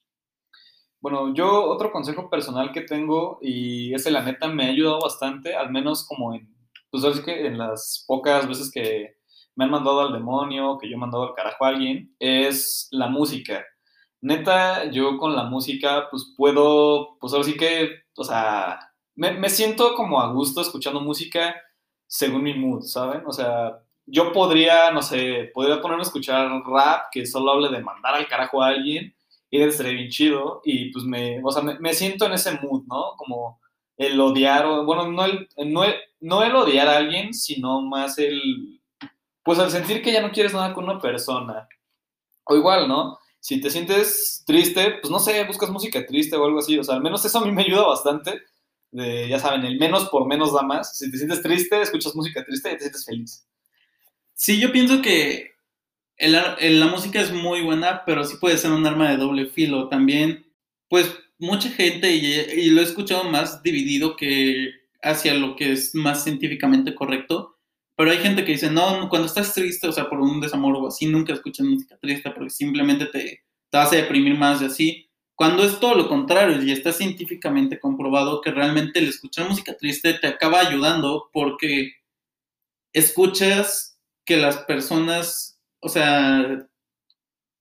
Bueno, 1.00 1.34
yo 1.34 1.64
otro 1.64 1.92
consejo 1.92 2.30
personal 2.30 2.72
que 2.72 2.80
tengo, 2.80 3.38
y 3.42 3.92
ese 3.94 4.10
la 4.10 4.22
neta 4.22 4.48
me 4.48 4.66
ha 4.66 4.70
ayudado 4.70 5.00
bastante, 5.00 5.54
al 5.54 5.70
menos 5.70 6.06
como 6.06 6.34
en, 6.34 6.48
pues 6.90 7.04
así 7.04 7.22
que 7.22 7.46
en 7.46 7.58
las 7.58 8.04
pocas 8.06 8.48
veces 8.48 8.70
que 8.70 9.16
me 9.54 9.64
han 9.64 9.70
mandado 9.70 10.00
al 10.00 10.12
demonio, 10.12 10.78
que 10.78 10.88
yo 10.88 10.94
he 10.94 10.98
mandado 10.98 11.24
al 11.24 11.34
carajo 11.34 11.64
a 11.64 11.68
alguien, 11.68 12.14
es 12.18 12.88
la 12.90 13.08
música 13.08 13.64
neta, 14.22 14.90
yo 14.90 15.18
con 15.18 15.36
la 15.36 15.44
música, 15.44 16.08
pues 16.10 16.32
puedo, 16.36 17.18
pues 17.20 17.32
ahora 17.34 17.44
sí 17.44 17.56
que, 17.56 17.90
o 18.16 18.24
sea, 18.24 18.92
me, 19.14 19.50
siento 19.50 19.94
como 19.94 20.20
a 20.20 20.32
gusto 20.32 20.62
escuchando 20.62 21.00
música 21.00 21.54
según 22.06 22.44
mi 22.44 22.54
mood, 22.54 22.82
¿saben? 22.82 23.22
O 23.26 23.32
sea, 23.32 23.78
yo 24.06 24.32
podría, 24.32 24.90
no 24.92 25.02
sé, 25.02 25.50
podría 25.52 25.80
ponerme 25.80 26.02
a 26.02 26.06
escuchar 26.06 26.48
rap 26.64 27.06
que 27.12 27.26
solo 27.26 27.52
hable 27.52 27.68
de 27.70 27.82
mandar 27.82 28.14
al 28.14 28.28
carajo 28.28 28.62
a 28.62 28.68
alguien 28.68 29.14
y 29.50 29.60
estaría 29.60 29.92
bien 29.92 30.08
chido 30.08 30.62
y 30.64 30.90
pues 30.92 31.04
me, 31.04 31.40
o 31.44 31.50
sea, 31.50 31.62
me, 31.62 31.94
siento 31.94 32.26
en 32.26 32.32
ese 32.32 32.58
mood, 32.60 32.84
¿no? 32.86 33.14
Como 33.16 33.60
el 33.96 34.18
odiar, 34.20 34.66
o, 34.66 34.84
bueno, 34.84 35.10
no 35.10 35.24
el, 35.24 35.48
no, 35.66 35.84
el, 35.84 35.94
no 36.20 36.42
el 36.42 36.54
odiar 36.54 36.88
a 36.88 36.96
alguien, 36.96 37.34
sino 37.34 37.82
más 37.82 38.18
el, 38.18 38.80
pues 39.44 39.58
al 39.58 39.70
sentir 39.70 40.02
que 40.02 40.12
ya 40.12 40.22
no 40.22 40.32
quieres 40.32 40.54
nada 40.54 40.72
con 40.74 40.84
una 40.84 41.00
persona. 41.00 41.68
O 42.44 42.56
igual, 42.56 42.88
¿no? 42.88 43.18
Si 43.42 43.60
te 43.60 43.70
sientes 43.70 44.44
triste, 44.46 44.98
pues 45.00 45.10
no 45.10 45.18
sé, 45.18 45.42
buscas 45.42 45.68
música 45.68 46.06
triste 46.06 46.36
o 46.36 46.44
algo 46.44 46.60
así, 46.60 46.78
o 46.78 46.84
sea, 46.84 46.94
al 46.94 47.02
menos 47.02 47.24
eso 47.24 47.40
a 47.40 47.44
mí 47.44 47.50
me 47.50 47.62
ayuda 47.62 47.88
bastante. 47.88 48.40
De, 48.92 49.28
ya 49.28 49.40
saben, 49.40 49.64
el 49.64 49.80
menos 49.80 50.08
por 50.10 50.28
menos 50.28 50.54
da 50.54 50.62
más. 50.62 50.96
Si 50.96 51.10
te 51.10 51.16
sientes 51.16 51.42
triste, 51.42 51.82
escuchas 51.82 52.14
música 52.14 52.44
triste 52.44 52.70
y 52.70 52.74
te 52.74 52.80
sientes 52.82 53.04
feliz. 53.04 53.44
Sí, 54.32 54.60
yo 54.60 54.70
pienso 54.70 55.02
que 55.02 55.56
la 56.18 56.86
música 56.86 57.20
es 57.20 57.32
muy 57.32 57.62
buena, 57.62 58.04
pero 58.06 58.24
sí 58.24 58.36
puede 58.36 58.58
ser 58.58 58.70
un 58.70 58.86
arma 58.86 59.10
de 59.10 59.16
doble 59.16 59.46
filo. 59.46 59.88
También, 59.88 60.46
pues 60.86 61.12
mucha 61.38 61.68
gente, 61.68 62.14
y, 62.14 62.70
lo 62.70 62.80
he 62.80 62.84
escuchado 62.84 63.24
más 63.24 63.60
dividido 63.64 64.14
que 64.14 64.70
hacia 65.02 65.34
lo 65.34 65.56
que 65.56 65.72
es 65.72 65.96
más 65.96 66.22
científicamente 66.22 66.94
correcto, 66.94 67.51
pero 67.96 68.10
hay 68.10 68.18
gente 68.18 68.44
que 68.44 68.52
dice, 68.52 68.70
no, 68.70 69.08
cuando 69.08 69.26
estás 69.26 69.54
triste, 69.54 69.88
o 69.88 69.92
sea, 69.92 70.08
por 70.08 70.20
un 70.20 70.40
desamor 70.40 70.76
o 70.76 70.86
así, 70.88 71.06
nunca 71.06 71.32
escuchas 71.32 71.66
música 71.66 71.98
triste 72.00 72.30
porque 72.30 72.50
simplemente 72.50 73.06
te, 73.06 73.42
te 73.70 73.78
a 73.78 73.88
deprimir 73.88 74.36
más 74.36 74.62
y 74.62 74.66
así. 74.66 75.08
Cuando 75.34 75.64
es 75.64 75.80
todo 75.80 75.94
lo 75.94 76.08
contrario 76.08 76.62
y 76.62 76.70
está 76.72 76.92
científicamente 76.92 77.80
comprobado 77.80 78.40
que 78.40 78.50
realmente 78.50 78.98
el 78.98 79.08
escuchar 79.08 79.48
música 79.48 79.76
triste 79.76 80.14
te 80.14 80.26
acaba 80.26 80.60
ayudando 80.60 81.30
porque 81.32 81.92
escuchas 82.92 83.98
que 84.24 84.36
las 84.36 84.58
personas, 84.58 85.58
o 85.80 85.88
sea, 85.88 86.68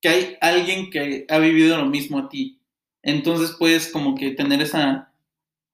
que 0.02 0.10
hay 0.10 0.38
alguien 0.42 0.90
que 0.90 1.26
ha 1.30 1.38
vivido 1.40 1.78
lo 1.78 1.86
mismo 1.86 2.20
a 2.20 2.30
ti. 2.30 2.60
Entonces 3.04 3.56
puedes 3.58 3.92
como 3.92 4.16
que 4.16 4.32
tener 4.32 4.62
esa, 4.62 5.14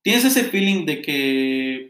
tienes 0.01 0.25
ese 0.25 0.45
feeling 0.45 0.85
de 0.85 1.01
que 1.01 1.86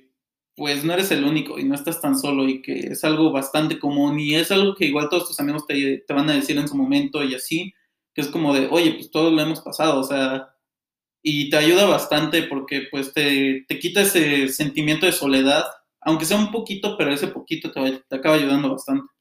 pues 0.58 0.84
no 0.84 0.94
eres 0.94 1.12
el 1.12 1.24
único 1.24 1.58
y 1.58 1.64
no 1.64 1.76
estás 1.76 2.02
tan 2.02 2.20
solo 2.20 2.50
y 2.50 2.62
que 2.62 2.74
es 2.74 3.04
algo 3.06 3.32
bastante 3.32 3.80
común 3.80 4.20
y 4.20 4.36
es 4.36 4.52
algo 4.52 4.76
que 4.76 4.86
igual 4.86 5.08
todos 5.10 5.28
tus 5.28 5.40
amigos 5.40 5.66
te, 5.66 6.00
te 6.00 6.14
van 6.14 6.30
a 6.30 6.34
decir 6.34 6.58
en 6.58 6.68
su 6.68 6.76
momento 6.76 7.24
y 7.24 7.36
así, 7.36 7.74
que 8.14 8.22
es 8.22 8.28
como 8.28 8.54
de, 8.54 8.68
oye, 8.70 8.92
pues 8.96 9.12
todos 9.12 9.32
lo 9.32 9.42
hemos 9.42 9.62
pasado, 9.62 10.02
o 10.02 10.04
sea, 10.04 10.50
y 11.24 11.50
te 11.50 11.58
ayuda 11.58 11.86
bastante 11.86 12.44
porque 12.44 12.88
pues 12.92 13.14
te, 13.14 13.66
te 13.68 13.80
quita 13.80 14.02
ese 14.02 14.50
sentimiento 14.50 15.06
de 15.06 15.14
soledad 15.14 15.64
aunque 16.08 16.24
sea 16.24 16.38
un 16.38 16.52
poquito, 16.52 16.96
pero 16.98 17.12
ese 17.12 17.28
poquito 17.28 17.70
te, 17.72 18.16
acaba 18.16 18.36
ayudando 18.36 18.72
bastante. 18.72 19.12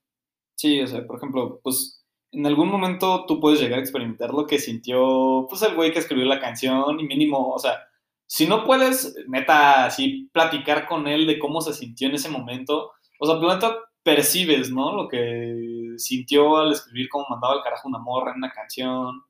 Sí, 0.57 0.81
o 0.81 0.87
sea, 0.87 1.05
por 1.05 1.16
ejemplo, 1.16 1.61
pues 1.62 2.05
en 2.31 2.47
algún 2.47 2.69
momento 2.69 3.25
tú 3.26 3.40
puedes 3.40 3.61
llegar 3.61 3.81
a 3.81 3.83
experimentar 3.83 4.31
lo 4.31 4.47
que 4.47 4.61
sintió, 4.61 5.47
pues 5.49 5.62
el 5.62 5.75
güey 5.75 5.93
que 5.93 5.99
escribió 5.99 6.25
la 6.26 6.38
canción 6.38 7.00
y 7.00 7.05
mínimo, 7.05 7.52
o 7.52 7.59
sea, 7.59 7.76
si 8.26 8.47
no 8.47 8.64
puedes, 8.64 9.14
neta, 9.28 9.87
así 9.87 10.28
platicar 10.33 10.87
con 10.87 11.06
él 11.06 11.26
de 11.26 11.38
cómo 11.38 11.61
se 11.61 11.73
sintió 11.73 12.09
en 12.09 12.14
ese 12.14 12.28
momento, 12.28 12.92
o 13.18 13.26
sea, 13.26 13.37
neta 13.37 13.76
percibes, 14.02 14.71
¿no? 14.71 14.95
Lo 14.95 15.09
que 15.09 15.95
sintió 15.97 16.59
al 16.59 16.73
escribir 16.73 17.09
cómo 17.09 17.26
mandaba 17.28 17.54
el 17.54 17.62
carajo 17.62 17.88
una 17.88 17.99
morra 17.99 18.33
en 18.33 18.38
una 18.38 18.52
canción, 18.52 19.23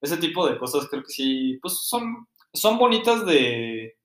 ese 0.00 0.16
tipo 0.16 0.48
de 0.48 0.58
cosas 0.58 0.88
creo 0.88 1.02
que 1.02 1.12
sí, 1.12 1.58
pues 1.60 1.74
son, 1.82 2.26
son 2.52 2.78
bonitas 2.78 3.24
de, 3.26 3.96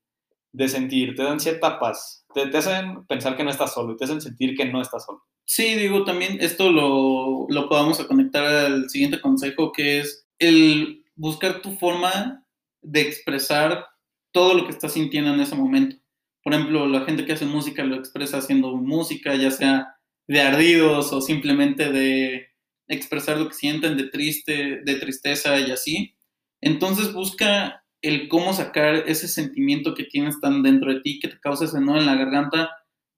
de 0.51 0.67
sentir, 0.67 1.15
te 1.15 1.23
dan 1.23 1.39
cierta 1.39 1.79
paz, 1.79 2.25
te, 2.33 2.55
hacen 2.57 3.05
pensar 3.05 3.35
que 3.35 3.43
no 3.43 3.49
estás 3.49 3.73
solo, 3.73 3.95
te 3.95 4.05
hacen 4.05 4.21
sentir 4.21 4.55
que 4.55 4.65
no 4.65 4.81
estás 4.81 5.05
solo. 5.05 5.23
Sí, 5.45 5.75
digo, 5.75 6.03
también 6.03 6.39
esto 6.41 6.71
lo, 6.71 7.45
lo 7.47 7.69
podamos 7.69 8.03
conectar 8.05 8.43
al 8.43 8.89
siguiente 8.89 9.21
consejo, 9.21 9.71
que 9.71 9.99
es 9.99 10.27
el 10.39 11.05
buscar 11.15 11.61
tu 11.61 11.75
forma 11.77 12.43
de 12.81 13.01
expresar 13.01 13.85
todo 14.31 14.53
lo 14.53 14.65
que 14.65 14.71
estás 14.71 14.93
sintiendo 14.93 15.33
en 15.33 15.39
ese 15.39 15.55
momento. 15.55 15.97
Por 16.43 16.53
ejemplo, 16.53 16.87
la 16.87 17.01
gente 17.05 17.25
que 17.25 17.33
hace 17.33 17.45
música 17.45 17.83
lo 17.83 17.95
expresa 17.95 18.37
haciendo 18.37 18.75
música, 18.77 19.35
ya 19.35 19.51
sea 19.51 19.95
de 20.27 20.41
ardidos 20.41 21.11
o 21.13 21.21
simplemente 21.21 21.91
de 21.91 22.47
expresar 22.87 23.37
lo 23.37 23.49
que 23.49 23.53
sienten 23.53 23.97
de 23.97 24.05
triste, 24.05 24.81
de 24.83 24.95
tristeza 24.95 25.59
y 25.59 25.71
así. 25.71 26.15
Entonces 26.61 27.13
busca 27.13 27.83
el 28.01 28.27
cómo 28.27 28.53
sacar 28.53 28.95
ese 29.07 29.27
sentimiento 29.27 29.93
que 29.93 30.03
tienes 30.03 30.39
tan 30.39 30.63
dentro 30.63 30.93
de 30.93 31.01
ti, 31.01 31.19
que 31.19 31.27
te 31.27 31.39
causa 31.39 31.65
ese 31.65 31.81
nudo 31.81 31.97
en 31.97 32.05
la 32.05 32.15
garganta, 32.15 32.69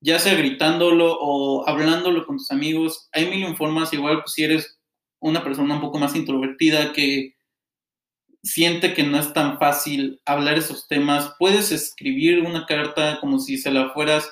ya 0.01 0.19
sea 0.19 0.35
gritándolo 0.35 1.17
o 1.19 1.67
hablándolo 1.67 2.25
con 2.25 2.37
tus 2.37 2.51
amigos. 2.51 3.09
Hay 3.11 3.29
mil 3.29 3.55
formas, 3.55 3.93
igual 3.93 4.21
pues, 4.21 4.33
si 4.33 4.43
eres 4.43 4.79
una 5.21 5.43
persona 5.43 5.75
un 5.75 5.81
poco 5.81 5.99
más 5.99 6.15
introvertida 6.15 6.93
que 6.93 7.35
siente 8.43 8.93
que 8.93 9.03
no 9.03 9.19
es 9.19 9.34
tan 9.34 9.60
fácil 9.60 10.22
hablar 10.25 10.58
esos 10.58 10.88
temas, 10.88 11.34
puedes 11.38 11.72
escribir 11.72 12.41
una 12.41 12.65
carta 12.65 13.19
como 13.19 13.39
si 13.39 13.58
se 13.58 13.72
la 13.72 13.89
fueras 13.89 14.29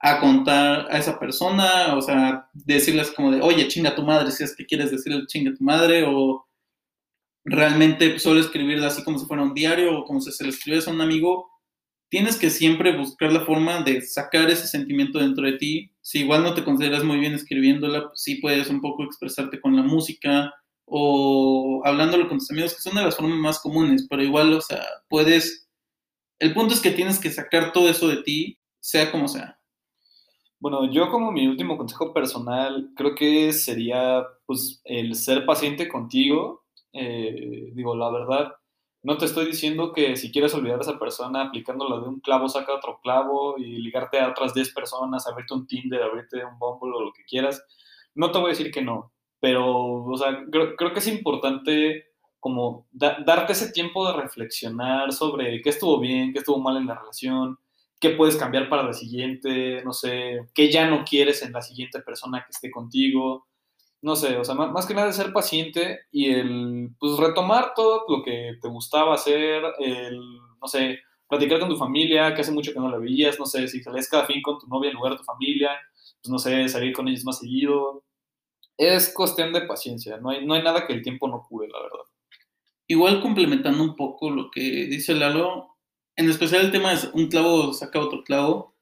a 0.00 0.20
contar 0.20 0.86
a 0.90 0.98
esa 0.98 1.18
persona, 1.18 1.94
o 1.96 2.02
sea, 2.02 2.48
decirles 2.52 3.10
como 3.10 3.32
de, 3.32 3.40
oye, 3.40 3.66
chinga 3.68 3.94
tu 3.94 4.02
madre, 4.02 4.30
si 4.30 4.44
es 4.44 4.54
que 4.54 4.66
quieres 4.66 4.90
decirle 4.90 5.26
chinga 5.26 5.54
tu 5.56 5.64
madre, 5.64 6.04
o 6.06 6.46
realmente 7.44 8.18
solo 8.18 8.40
escribirla 8.40 8.88
así 8.88 9.02
como 9.02 9.18
si 9.18 9.26
fuera 9.26 9.42
un 9.42 9.54
diario 9.54 9.98
o 9.98 10.04
como 10.04 10.20
si 10.20 10.30
se 10.30 10.44
le 10.44 10.50
escribes 10.50 10.86
a 10.86 10.90
un 10.90 11.00
amigo, 11.00 11.48
tienes 12.10 12.36
que 12.36 12.50
siempre 12.50 12.96
buscar 12.96 13.32
la 13.32 13.44
forma 13.44 13.82
de 13.82 14.02
sacar 14.02 14.50
ese 14.50 14.66
sentimiento 14.66 15.18
dentro 15.18 15.44
de 15.44 15.58
ti. 15.58 15.90
Si 16.00 16.20
igual 16.20 16.42
no 16.42 16.54
te 16.54 16.64
consideras 16.64 17.04
muy 17.04 17.18
bien 17.18 17.34
escribiéndola, 17.34 18.08
pues 18.08 18.22
sí 18.22 18.36
puedes 18.36 18.68
un 18.70 18.80
poco 18.80 19.04
expresarte 19.04 19.60
con 19.60 19.76
la 19.76 19.82
música 19.82 20.52
o 20.90 21.82
hablándolo 21.84 22.28
con 22.28 22.38
tus 22.38 22.50
amigos, 22.50 22.74
que 22.74 22.82
son 22.82 22.96
de 22.96 23.02
las 23.02 23.16
formas 23.16 23.38
más 23.38 23.60
comunes, 23.60 24.06
pero 24.08 24.22
igual, 24.22 24.52
o 24.54 24.60
sea, 24.60 24.84
puedes... 25.08 25.68
El 26.38 26.54
punto 26.54 26.74
es 26.74 26.80
que 26.80 26.92
tienes 26.92 27.18
que 27.18 27.30
sacar 27.30 27.72
todo 27.72 27.88
eso 27.88 28.08
de 28.08 28.22
ti, 28.22 28.58
sea 28.80 29.10
como 29.10 29.26
sea. 29.28 29.58
Bueno, 30.60 30.90
yo 30.90 31.10
como 31.10 31.32
mi 31.32 31.46
último 31.46 31.76
consejo 31.76 32.12
personal, 32.12 32.90
creo 32.96 33.14
que 33.14 33.52
sería 33.52 34.24
pues 34.46 34.80
el 34.84 35.14
ser 35.14 35.44
paciente 35.46 35.88
contigo 35.88 36.64
eh, 36.92 37.70
digo, 37.74 37.94
la 37.96 38.10
verdad, 38.10 38.52
no 39.02 39.16
te 39.18 39.26
estoy 39.26 39.46
diciendo 39.46 39.92
que 39.92 40.16
si 40.16 40.32
quieres 40.32 40.54
olvidar 40.54 40.78
a 40.78 40.82
esa 40.82 40.98
persona 40.98 41.42
aplicándola 41.42 42.00
de 42.00 42.08
un 42.08 42.20
clavo, 42.20 42.48
saca 42.48 42.74
otro 42.74 43.00
clavo 43.02 43.56
y 43.58 43.78
ligarte 43.78 44.18
a 44.18 44.30
otras 44.30 44.54
10 44.54 44.74
personas, 44.74 45.26
abrirte 45.26 45.54
un 45.54 45.66
Tinder, 45.66 46.02
abrirte 46.02 46.44
un 46.44 46.58
Bumble 46.58 46.96
o 46.96 47.04
lo 47.04 47.12
que 47.12 47.24
quieras. 47.24 47.64
No 48.14 48.32
te 48.32 48.38
voy 48.38 48.48
a 48.48 48.50
decir 48.50 48.70
que 48.72 48.82
no, 48.82 49.12
pero, 49.40 50.04
o 50.04 50.16
sea, 50.16 50.44
creo, 50.50 50.92
que 50.92 50.98
es 50.98 51.08
importante 51.08 52.06
como 52.40 52.86
darte 52.92 53.52
ese 53.52 53.72
tiempo 53.72 54.06
de 54.06 54.20
reflexionar 54.20 55.12
sobre 55.12 55.60
qué 55.62 55.70
estuvo 55.70 55.98
bien, 56.00 56.32
qué 56.32 56.38
estuvo 56.38 56.58
mal 56.58 56.76
en 56.76 56.86
la 56.86 56.98
relación, 56.98 57.58
qué 58.00 58.10
puedes 58.10 58.36
cambiar 58.36 58.68
para 58.68 58.84
la 58.84 58.92
siguiente, 58.92 59.82
no 59.84 59.92
sé, 59.92 60.48
qué 60.54 60.70
ya 60.70 60.88
no 60.88 61.04
quieres 61.04 61.42
en 61.42 61.52
la 61.52 61.62
siguiente 61.62 62.00
persona 62.00 62.44
que 62.44 62.50
esté 62.50 62.70
contigo 62.70 63.48
no 64.00 64.14
sé, 64.16 64.36
o 64.36 64.44
sea, 64.44 64.54
más, 64.54 64.86
que 64.86 64.94
nada 64.94 65.12
ser 65.12 65.32
paciente 65.32 66.00
y 66.12 66.30
el, 66.30 66.90
pues, 66.98 67.16
retomar 67.18 67.72
todo 67.74 68.04
lo 68.08 68.22
que 68.22 68.52
te 68.60 68.68
gustaba 68.68 69.14
hacer, 69.14 69.62
el, 69.80 70.20
no 70.60 70.68
sé, 70.68 71.00
platicar 71.28 71.58
con 71.58 71.68
tu 71.68 71.76
familia, 71.76 72.32
que 72.34 72.42
hace 72.42 72.52
mucho 72.52 72.72
que 72.72 72.78
no 72.78 72.90
la 72.90 72.98
veías, 72.98 73.38
no 73.38 73.46
sé, 73.46 73.66
si 73.68 73.82
sales 73.82 74.08
cada 74.08 74.24
fin 74.26 74.40
con 74.40 74.58
tu 74.58 74.68
novia 74.68 74.90
en 74.90 74.96
lugar 74.96 75.12
de 75.12 75.18
tu 75.18 75.24
familia, 75.24 75.70
pues, 76.22 76.30
no 76.30 76.38
sé, 76.38 76.68
salir 76.68 76.92
con 76.92 77.08
ellos 77.08 77.24
más 77.24 77.38
seguido. 77.38 78.04
Es 78.78 79.12
cuestión 79.12 79.52
de 79.52 79.62
paciencia, 79.62 80.16
no 80.18 80.30
hay, 80.30 80.46
no 80.46 80.54
hay 80.54 80.62
nada 80.62 80.86
que 80.86 80.94
el 80.94 81.02
tiempo 81.02 81.28
no 81.28 81.44
cure, 81.46 81.68
la 81.68 81.82
verdad. 81.82 82.04
Igual 82.86 83.20
complementando 83.20 83.82
un 83.82 83.96
poco 83.96 84.30
lo 84.30 84.50
que 84.50 84.86
dice 84.86 85.14
Lalo, 85.14 85.76
en 86.16 86.30
especial 86.30 86.64
el 86.64 86.72
tema 86.72 86.92
es 86.92 87.10
un 87.12 87.28
clavo 87.28 87.74
saca 87.74 88.00
otro 88.00 88.24
clavo. 88.24 88.76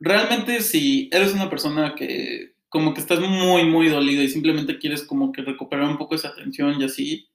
Realmente 0.00 0.62
si 0.62 1.10
eres 1.12 1.34
una 1.34 1.50
persona 1.50 1.94
que 1.94 2.54
como 2.68 2.94
que 2.94 3.00
estás 3.00 3.20
muy, 3.20 3.64
muy 3.64 3.88
dolido 3.88 4.22
y 4.22 4.28
simplemente 4.28 4.78
quieres 4.78 5.02
como 5.02 5.32
que 5.32 5.42
recuperar 5.42 5.88
un 5.88 5.98
poco 5.98 6.14
esa 6.14 6.28
atención 6.28 6.80
y 6.80 6.84
así, 6.84 7.28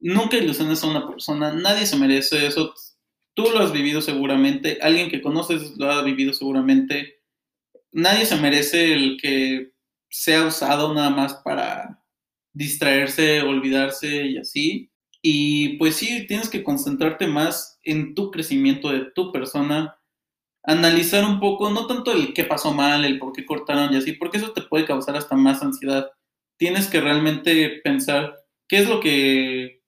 nunca 0.00 0.36
ilusiones 0.36 0.82
a 0.84 0.88
una 0.88 1.08
persona, 1.08 1.52
nadie 1.52 1.86
se 1.86 1.96
merece 1.96 2.46
eso. 2.46 2.74
Tú 3.34 3.44
lo 3.52 3.60
has 3.60 3.72
vivido 3.72 4.00
seguramente, 4.00 4.78
alguien 4.80 5.10
que 5.10 5.22
conoces 5.22 5.76
lo 5.76 5.90
ha 5.90 6.02
vivido 6.02 6.32
seguramente. 6.32 7.20
Nadie 7.92 8.26
se 8.26 8.36
merece 8.36 8.92
el 8.92 9.18
que 9.20 9.73
sea 10.14 10.46
usado 10.46 10.94
nada 10.94 11.10
más 11.10 11.34
para 11.34 12.00
distraerse, 12.52 13.42
olvidarse 13.42 14.26
y 14.26 14.38
así. 14.38 14.92
Y 15.20 15.76
pues 15.76 15.96
sí, 15.96 16.24
tienes 16.28 16.48
que 16.48 16.62
concentrarte 16.62 17.26
más 17.26 17.80
en 17.82 18.14
tu 18.14 18.30
crecimiento 18.30 18.90
de 18.90 19.10
tu 19.12 19.32
persona, 19.32 19.98
analizar 20.62 21.24
un 21.24 21.40
poco, 21.40 21.68
no 21.70 21.88
tanto 21.88 22.12
el 22.12 22.32
qué 22.32 22.44
pasó 22.44 22.72
mal, 22.72 23.04
el 23.04 23.18
por 23.18 23.32
qué 23.32 23.44
cortaron 23.44 23.92
y 23.92 23.96
así, 23.96 24.12
porque 24.12 24.38
eso 24.38 24.52
te 24.52 24.62
puede 24.62 24.86
causar 24.86 25.16
hasta 25.16 25.34
más 25.34 25.62
ansiedad. 25.62 26.08
Tienes 26.58 26.86
que 26.86 27.00
realmente 27.00 27.80
pensar 27.82 28.36
qué 28.68 28.78
es 28.78 28.88
lo 28.88 29.00
que 29.00 29.82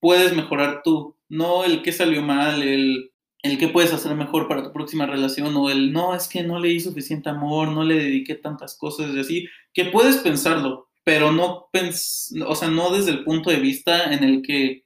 puedes 0.00 0.36
mejorar 0.36 0.82
tú, 0.84 1.18
no 1.28 1.64
el 1.64 1.82
qué 1.82 1.90
salió 1.90 2.22
mal, 2.22 2.62
el 2.62 3.09
el 3.42 3.58
qué 3.58 3.68
puedes 3.68 3.92
hacer 3.92 4.14
mejor 4.14 4.48
para 4.48 4.62
tu 4.62 4.72
próxima 4.72 5.06
relación 5.06 5.56
o 5.56 5.70
el 5.70 5.92
no, 5.92 6.14
es 6.14 6.28
que 6.28 6.42
no 6.42 6.58
le 6.58 6.68
di 6.68 6.80
suficiente 6.80 7.30
amor, 7.30 7.68
no 7.68 7.84
le 7.84 7.94
dediqué 7.94 8.34
tantas 8.34 8.76
cosas 8.76 9.14
y 9.14 9.20
así, 9.20 9.48
que 9.72 9.86
puedes 9.86 10.16
pensarlo, 10.18 10.88
pero 11.04 11.32
no, 11.32 11.68
pens 11.72 12.34
o 12.46 12.54
sea, 12.54 12.68
no 12.68 12.90
desde 12.90 13.12
el 13.12 13.24
punto 13.24 13.50
de 13.50 13.56
vista 13.56 14.12
en 14.12 14.24
el 14.24 14.42
que 14.42 14.84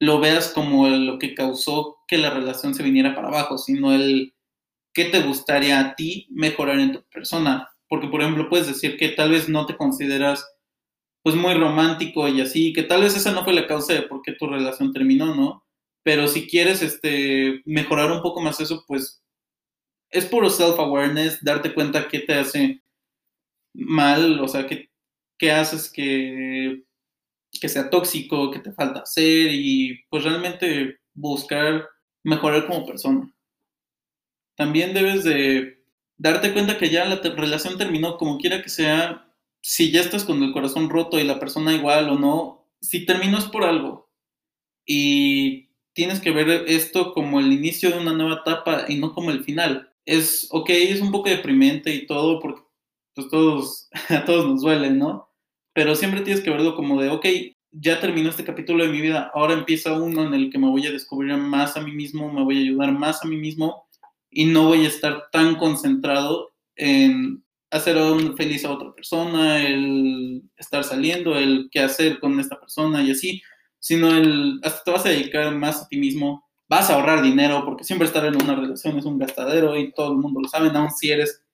lo 0.00 0.20
veas 0.20 0.48
como 0.48 0.88
lo 0.88 1.18
que 1.18 1.34
causó 1.34 1.98
que 2.08 2.18
la 2.18 2.30
relación 2.30 2.74
se 2.74 2.82
viniera 2.82 3.14
para 3.14 3.28
abajo, 3.28 3.58
sino 3.58 3.92
el 3.92 4.34
qué 4.92 5.06
te 5.06 5.22
gustaría 5.22 5.80
a 5.80 5.94
ti 5.94 6.26
mejorar 6.30 6.78
en 6.78 6.92
tu 6.92 7.02
persona. 7.04 7.68
Porque, 7.88 8.08
por 8.08 8.22
ejemplo, 8.22 8.48
puedes 8.48 8.66
decir 8.66 8.96
que 8.96 9.10
tal 9.10 9.30
vez 9.30 9.48
no 9.48 9.66
te 9.66 9.76
consideras 9.76 10.46
pues 11.22 11.36
muy 11.36 11.54
romántico 11.54 12.28
y 12.28 12.40
así, 12.40 12.72
que 12.72 12.82
tal 12.82 13.02
vez 13.02 13.16
esa 13.16 13.32
no 13.32 13.44
fue 13.44 13.54
la 13.54 13.66
causa 13.66 13.94
de 13.94 14.02
por 14.02 14.20
qué 14.22 14.32
tu 14.32 14.46
relación 14.46 14.92
terminó, 14.92 15.34
¿no? 15.34 15.63
Pero 16.04 16.28
si 16.28 16.46
quieres 16.48 16.82
este, 16.82 17.62
mejorar 17.66 18.12
un 18.12 18.22
poco 18.22 18.40
más 18.42 18.60
eso, 18.60 18.84
pues 18.86 19.22
es 20.10 20.26
puro 20.26 20.50
self-awareness, 20.50 21.42
darte 21.42 21.74
cuenta 21.74 22.08
qué 22.08 22.20
te 22.20 22.34
hace 22.34 22.82
mal, 23.74 24.40
o 24.40 24.48
sea, 24.48 24.66
qué, 24.66 24.90
qué 25.38 25.52
haces 25.52 25.90
que 25.92 26.84
que 27.60 27.68
sea 27.68 27.90
tóxico, 27.90 28.50
que 28.50 28.58
te 28.58 28.72
falta 28.72 29.00
hacer 29.00 29.50
y 29.52 30.04
pues 30.08 30.24
realmente 30.24 30.98
buscar 31.14 31.88
mejorar 32.24 32.66
como 32.66 32.86
persona. 32.86 33.32
También 34.56 34.94
debes 34.94 35.24
de 35.24 35.82
darte 36.16 36.52
cuenta 36.52 36.78
que 36.78 36.90
ya 36.90 37.04
la 37.04 37.16
relación 37.16 37.76
terminó, 37.76 38.16
como 38.16 38.38
quiera 38.38 38.62
que 38.62 38.68
sea, 38.68 39.26
si 39.62 39.90
ya 39.90 40.00
estás 40.00 40.24
con 40.24 40.42
el 40.42 40.52
corazón 40.52 40.90
roto 40.90 41.18
y 41.18 41.24
la 41.24 41.40
persona 41.40 41.74
igual 41.74 42.08
o 42.10 42.18
no, 42.18 42.68
si 42.80 43.04
terminó 43.06 43.38
es 43.38 43.46
por 43.46 43.64
algo. 43.64 44.10
Y 44.86 45.63
tienes 45.94 46.20
que 46.20 46.32
ver 46.32 46.64
esto 46.68 47.12
como 47.14 47.40
el 47.40 47.52
inicio 47.52 47.90
de 47.90 47.98
una 47.98 48.12
nueva 48.12 48.42
etapa 48.42 48.84
y 48.88 48.96
no 48.96 49.14
como 49.14 49.30
el 49.30 49.44
final. 49.44 49.90
Es, 50.06 50.48
ok, 50.50 50.70
es 50.70 51.00
un 51.00 51.12
poco 51.12 51.30
deprimente 51.30 51.94
y 51.94 52.06
todo, 52.06 52.40
porque 52.40 52.62
pues 53.14 53.28
todos, 53.28 53.88
a 54.10 54.24
todos 54.24 54.46
nos 54.46 54.62
duele, 54.62 54.90
¿no? 54.90 55.34
pero 55.74 55.96
siempre 55.96 56.22
tienes 56.22 56.42
que 56.42 56.50
verlo 56.50 56.76
como 56.76 57.02
de, 57.02 57.10
ok, 57.10 57.26
ya 57.72 58.00
terminó 58.00 58.30
este 58.30 58.44
capítulo 58.44 58.84
de 58.84 58.92
mi 58.92 59.00
vida, 59.00 59.30
ahora 59.34 59.54
empieza 59.54 59.92
uno 59.92 60.24
en 60.24 60.32
el 60.32 60.50
que 60.50 60.58
me 60.58 60.70
voy 60.70 60.86
a 60.86 60.92
descubrir 60.92 61.36
más 61.36 61.76
a 61.76 61.80
mí 61.80 61.90
mismo, 61.92 62.32
me 62.32 62.44
voy 62.44 62.58
a 62.58 62.60
ayudar 62.60 62.92
más 62.92 63.22
a 63.22 63.28
mí 63.28 63.36
mismo 63.36 63.88
y 64.30 64.46
no 64.46 64.68
voy 64.68 64.84
a 64.84 64.88
estar 64.88 65.24
tan 65.32 65.56
concentrado 65.56 66.52
en 66.76 67.44
hacer 67.72 67.96
feliz 68.36 68.64
a 68.64 68.70
otra 68.70 68.94
persona, 68.94 69.66
el 69.66 70.42
estar 70.56 70.84
saliendo, 70.84 71.36
el 71.36 71.68
qué 71.72 71.80
hacer 71.80 72.20
con 72.20 72.38
esta 72.38 72.58
persona 72.58 73.02
y 73.02 73.10
así, 73.10 73.42
sino 73.84 74.16
el 74.16 74.60
hasta 74.62 74.82
te 74.82 74.90
vas 74.92 75.04
a 75.04 75.10
dedicar 75.10 75.54
más 75.54 75.82
a 75.82 75.88
ti 75.88 75.98
mismo, 75.98 76.42
vas 76.66 76.88
a 76.88 76.94
ahorrar 76.94 77.20
dinero 77.20 77.66
porque 77.66 77.84
siempre 77.84 78.06
estar 78.06 78.24
en 78.24 78.42
una 78.42 78.54
relación 78.54 78.96
es 78.96 79.04
un 79.04 79.18
gastadero 79.18 79.78
y 79.78 79.92
todo 79.92 80.12
el 80.12 80.16
mundo 80.16 80.40
lo 80.40 80.48
sabe, 80.48 80.70
aun 80.70 80.90
si 80.90 81.10
eres 81.10 81.44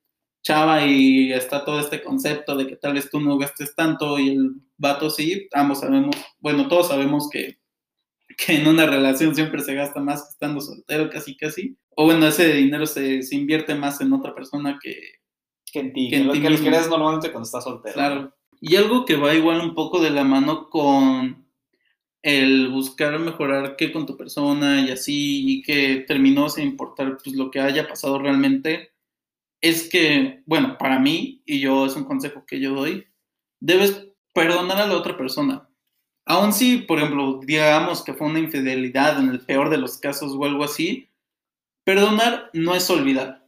chava 0.40 0.86
y 0.86 1.32
está 1.32 1.64
todo 1.64 1.80
este 1.80 2.04
concepto 2.04 2.54
de 2.54 2.68
que 2.68 2.76
tal 2.76 2.94
vez 2.94 3.10
tú 3.10 3.18
no 3.18 3.36
gastes 3.36 3.74
tanto 3.74 4.16
y 4.20 4.28
el 4.28 4.52
vato 4.76 5.10
sí, 5.10 5.48
ambos 5.52 5.80
sabemos, 5.80 6.14
bueno, 6.38 6.68
todos 6.68 6.86
sabemos 6.86 7.28
que, 7.28 7.58
que 8.38 8.60
en 8.60 8.68
una 8.68 8.86
relación 8.86 9.34
siempre 9.34 9.60
se 9.60 9.74
gasta 9.74 9.98
más 10.00 10.22
que 10.22 10.28
estando 10.28 10.60
soltero, 10.60 11.10
casi 11.10 11.36
casi. 11.36 11.76
O 11.96 12.04
bueno, 12.04 12.28
ese 12.28 12.54
dinero 12.54 12.86
se, 12.86 13.24
se 13.24 13.34
invierte 13.34 13.74
más 13.74 14.00
en 14.00 14.12
otra 14.12 14.36
persona 14.36 14.78
que, 14.80 14.94
que 15.72 15.80
en 15.80 15.92
ti, 15.92 16.10
que, 16.10 16.18
en 16.18 16.28
lo, 16.28 16.32
ti 16.32 16.42
que 16.42 16.46
crees 16.46 16.88
normalmente 16.88 17.32
cuando 17.32 17.46
estás 17.46 17.64
soltero. 17.64 17.94
Claro. 17.94 18.36
Y 18.60 18.76
algo 18.76 19.04
que 19.04 19.16
va 19.16 19.34
igual 19.34 19.60
un 19.60 19.74
poco 19.74 20.00
de 20.00 20.10
la 20.10 20.22
mano 20.22 20.70
con 20.70 21.49
el 22.22 22.68
buscar 22.68 23.18
mejorar 23.18 23.76
qué 23.76 23.92
con 23.92 24.06
tu 24.06 24.16
persona 24.16 24.80
y 24.82 24.90
así, 24.90 25.58
y 25.58 25.62
que 25.62 26.04
terminó 26.06 26.48
sin 26.48 26.64
importar 26.64 27.18
pues, 27.22 27.34
lo 27.36 27.50
que 27.50 27.60
haya 27.60 27.88
pasado 27.88 28.18
realmente, 28.18 28.92
es 29.60 29.88
que, 29.88 30.42
bueno, 30.46 30.76
para 30.78 30.98
mí, 30.98 31.42
y 31.44 31.60
yo 31.60 31.86
es 31.86 31.96
un 31.96 32.04
consejo 32.04 32.44
que 32.46 32.60
yo 32.60 32.74
doy, 32.74 33.06
debes 33.60 34.08
perdonar 34.34 34.78
a 34.78 34.86
la 34.86 34.96
otra 34.96 35.16
persona. 35.16 35.68
Aun 36.26 36.52
si, 36.52 36.78
por 36.78 36.98
ejemplo, 36.98 37.40
digamos 37.44 38.02
que 38.02 38.14
fue 38.14 38.28
una 38.28 38.38
infidelidad 38.38 39.18
en 39.18 39.28
el 39.30 39.40
peor 39.40 39.70
de 39.70 39.78
los 39.78 39.98
casos 39.98 40.32
o 40.34 40.44
algo 40.44 40.64
así, 40.64 41.08
perdonar 41.84 42.50
no 42.52 42.74
es 42.74 42.88
olvidar. 42.90 43.39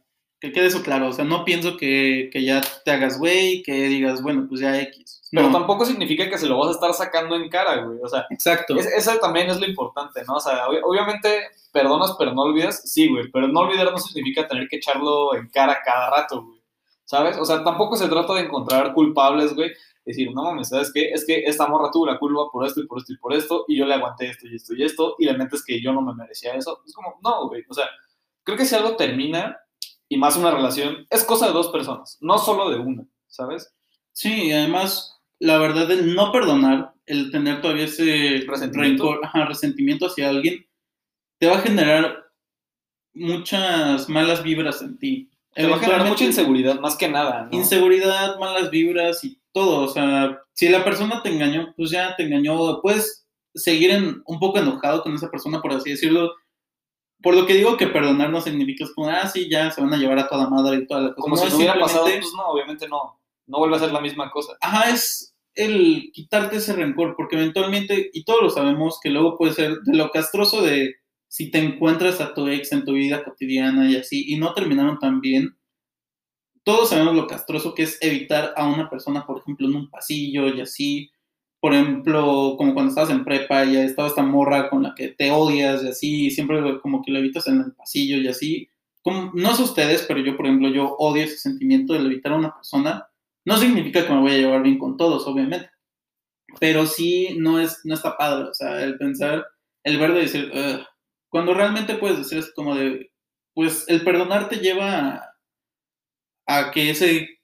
Que 0.43 0.51
quede 0.51 0.65
eso 0.65 0.83
claro, 0.83 1.07
o 1.07 1.13
sea, 1.13 1.23
no 1.23 1.45
pienso 1.45 1.77
que, 1.77 2.29
que 2.29 2.43
ya 2.43 2.59
te 2.83 2.91
hagas 2.91 3.17
güey, 3.17 3.63
que 3.63 3.71
digas, 3.87 4.21
bueno, 4.21 4.45
pues 4.49 4.59
ya 4.59 4.77
X. 4.77 5.21
Pero 5.31 5.49
tampoco 5.53 5.85
significa 5.85 6.29
que 6.29 6.37
se 6.37 6.47
lo 6.47 6.57
vas 6.57 6.67
a 6.67 6.71
estar 6.71 6.93
sacando 6.93 7.37
en 7.37 7.47
cara, 7.47 7.77
güey. 7.85 7.97
O 8.03 8.09
sea, 8.09 8.25
exacto. 8.29 8.75
eso 8.75 9.17
también 9.21 9.49
es 9.49 9.57
lo 9.57 9.65
importante, 9.65 10.21
¿no? 10.27 10.33
O 10.33 10.39
sea, 10.41 10.67
obviamente 10.83 11.47
perdonas, 11.71 12.17
pero 12.19 12.33
no 12.33 12.41
olvidas, 12.41 12.81
sí, 12.83 13.07
güey. 13.07 13.31
Pero 13.31 13.47
no 13.47 13.61
olvidar 13.61 13.89
no 13.89 13.97
significa 13.97 14.45
tener 14.45 14.67
que 14.67 14.75
echarlo 14.75 15.33
en 15.33 15.47
cara 15.47 15.79
cada 15.81 16.09
rato, 16.09 16.43
güey. 16.43 16.61
¿Sabes? 17.05 17.37
O 17.37 17.45
sea, 17.45 17.63
tampoco 17.63 17.95
se 17.95 18.09
trata 18.09 18.33
de 18.33 18.41
encontrar 18.41 18.93
culpables, 18.93 19.55
güey. 19.55 19.71
Decir, 20.03 20.29
no 20.33 20.43
mames, 20.43 20.67
¿sabes 20.67 20.91
qué? 20.93 21.11
Es 21.11 21.25
que 21.25 21.45
esta 21.45 21.67
morra 21.67 21.89
tuvo 21.89 22.07
la 22.07 22.19
culpa 22.19 22.51
por 22.51 22.67
esto 22.67 22.81
y 22.81 22.87
por 22.87 22.99
esto 22.99 23.13
y 23.13 23.17
por 23.17 23.33
esto, 23.33 23.63
y 23.69 23.77
yo 23.77 23.85
le 23.85 23.93
aguanté 23.93 24.27
esto 24.27 24.45
y 24.45 24.57
esto 24.57 24.75
y 24.75 24.83
esto, 24.83 25.15
y 25.19 25.25
la 25.25 25.37
mente 25.37 25.55
es 25.55 25.63
que 25.63 25.81
yo 25.81 25.93
no 25.93 26.01
me 26.01 26.13
merecía 26.13 26.53
eso. 26.53 26.81
Es 26.85 26.93
como, 26.93 27.17
no, 27.23 27.47
güey. 27.47 27.63
O 27.69 27.73
sea, 27.73 27.85
creo 28.43 28.57
que 28.57 28.65
si 28.65 28.75
algo 28.75 28.97
termina, 28.97 29.57
y 30.13 30.17
más 30.17 30.37
una 30.37 30.51
relación, 30.51 31.07
es 31.09 31.23
cosa 31.23 31.47
de 31.47 31.53
dos 31.53 31.69
personas, 31.69 32.19
no 32.21 32.37
solo 32.37 32.69
de 32.69 32.77
una, 32.77 33.03
¿sabes? 33.27 33.73
Sí, 34.11 34.45
y 34.45 34.51
además, 34.51 35.19
la 35.39 35.57
verdad, 35.57 35.89
el 35.89 36.13
no 36.13 36.31
perdonar, 36.31 36.93
el 37.07 37.31
tener 37.31 37.61
todavía 37.61 37.85
ese 37.85 38.43
resentimiento, 38.47 39.19
resentimiento 39.47 40.05
hacia 40.05 40.29
alguien, 40.29 40.67
te 41.39 41.47
va 41.47 41.57
a 41.57 41.61
generar 41.61 42.25
muchas 43.15 44.07
malas 44.07 44.43
vibras 44.43 44.83
en 44.83 44.99
ti. 44.99 45.31
Te 45.55 45.65
va 45.67 45.77
a 45.77 45.79
generar 45.79 46.07
mucha 46.07 46.25
inseguridad, 46.25 46.79
más 46.79 46.95
que 46.95 47.09
nada. 47.09 47.49
¿no? 47.51 47.57
Inseguridad, 47.57 48.37
malas 48.39 48.69
vibras 48.69 49.23
y 49.23 49.39
todo. 49.51 49.85
O 49.85 49.87
sea, 49.87 50.39
si 50.53 50.69
la 50.69 50.83
persona 50.83 51.23
te 51.23 51.29
engañó, 51.29 51.73
pues 51.75 51.89
ya 51.89 52.15
te 52.15 52.23
engañó. 52.23 52.81
Puedes 52.81 53.27
seguir 53.55 53.89
en, 53.91 54.21
un 54.25 54.39
poco 54.39 54.59
enojado 54.59 55.01
con 55.01 55.15
esa 55.15 55.29
persona, 55.29 55.61
por 55.61 55.73
así 55.73 55.91
decirlo, 55.91 56.33
por 57.23 57.35
lo 57.35 57.47
que 57.47 57.55
digo 57.55 57.77
que 57.77 57.87
perdonar 57.87 58.29
no 58.29 58.41
significa 58.41 58.85
como, 58.93 59.07
ah, 59.07 59.27
sí, 59.27 59.49
ya 59.49 59.71
se 59.71 59.81
van 59.81 59.93
a 59.93 59.97
llevar 59.97 60.19
a 60.19 60.27
toda 60.27 60.49
madre 60.49 60.77
y 60.77 60.87
toda 60.87 61.01
la 61.01 61.13
cosa. 61.13 61.21
Como 61.21 61.37
si 61.37 61.49
no 61.49 61.55
hubiera 61.55 61.79
pasado, 61.79 62.03
pues 62.03 62.33
no, 62.35 62.47
obviamente 62.47 62.87
no. 62.87 63.17
No 63.47 63.57
vuelve 63.59 63.77
a 63.77 63.79
ser 63.79 63.91
la 63.91 64.01
misma 64.01 64.29
cosa. 64.29 64.57
Ajá, 64.61 64.89
es 64.89 65.33
el 65.55 66.11
quitarte 66.13 66.57
ese 66.57 66.73
rencor, 66.73 67.15
porque 67.15 67.37
eventualmente, 67.37 68.09
y 68.13 68.25
todos 68.25 68.41
lo 68.41 68.49
sabemos, 68.49 68.99
que 69.01 69.09
luego 69.09 69.37
puede 69.37 69.53
ser 69.53 69.79
de 69.83 69.97
lo 69.97 70.09
castroso 70.11 70.61
de 70.61 70.95
si 71.29 71.49
te 71.49 71.59
encuentras 71.59 72.19
a 72.19 72.33
tu 72.33 72.47
ex 72.47 72.71
en 72.73 72.83
tu 72.83 72.93
vida 72.93 73.23
cotidiana 73.23 73.89
y 73.89 73.95
así, 73.95 74.25
y 74.27 74.37
no 74.37 74.53
terminaron 74.53 74.99
tan 74.99 75.21
bien. 75.21 75.57
Todos 76.63 76.89
sabemos 76.89 77.15
lo 77.15 77.27
castroso 77.27 77.73
que 77.73 77.83
es 77.83 77.97
evitar 78.01 78.53
a 78.57 78.67
una 78.67 78.89
persona, 78.89 79.25
por 79.25 79.39
ejemplo, 79.39 79.67
en 79.67 79.75
un 79.75 79.89
pasillo 79.89 80.47
y 80.49 80.61
así, 80.61 81.09
por 81.63 81.73
ejemplo, 81.73 82.55
como 82.57 82.73
cuando 82.73 82.89
estabas 82.89 83.09
en 83.09 83.23
prepa 83.23 83.63
y 83.63 83.77
estaba 83.77 84.09
esta 84.09 84.21
morra 84.21 84.69
con 84.69 84.83
la 84.83 84.93
que 84.93 85.07
te 85.07 85.31
odias 85.31 85.81
y 85.81 85.87
así, 85.87 86.29
siempre 86.29 86.59
como 86.81 87.01
que 87.01 87.09
lo 87.09 87.19
evitas 87.19 87.47
en 87.47 87.61
el 87.61 87.71
pasillo 87.71 88.17
y 88.17 88.27
así. 88.27 88.69
No 89.05 89.55
sé 89.55 89.63
ustedes, 89.63 90.03
pero 90.05 90.19
yo, 90.19 90.35
por 90.35 90.45
ejemplo, 90.45 90.67
yo 90.67 90.93
odio 90.97 91.23
ese 91.23 91.37
sentimiento 91.37 91.93
de 91.93 92.01
evitar 92.01 92.33
a 92.33 92.35
una 92.35 92.53
persona. 92.53 93.07
No 93.45 93.55
significa 93.55 94.05
que 94.05 94.11
me 94.11 94.19
voy 94.19 94.33
a 94.33 94.37
llevar 94.39 94.61
bien 94.61 94.77
con 94.77 94.97
todos, 94.97 95.25
obviamente. 95.25 95.69
Pero 96.59 96.85
sí 96.85 97.37
no, 97.39 97.61
es, 97.61 97.79
no 97.85 97.93
está 97.93 98.17
padre, 98.17 98.49
o 98.49 98.53
sea, 98.53 98.83
el 98.83 98.97
pensar, 98.97 99.45
el 99.85 99.97
ver 99.97 100.11
de 100.11 100.19
decir, 100.19 100.51
cuando 101.29 101.53
realmente 101.53 101.95
puedes 101.95 102.17
decir 102.17 102.39
es 102.39 102.51
como 102.53 102.75
de, 102.75 103.09
pues 103.53 103.85
el 103.87 104.03
perdonar 104.03 104.49
te 104.49 104.57
lleva 104.57 105.33
a 106.45 106.71
que 106.71 106.89
ese 106.89 107.39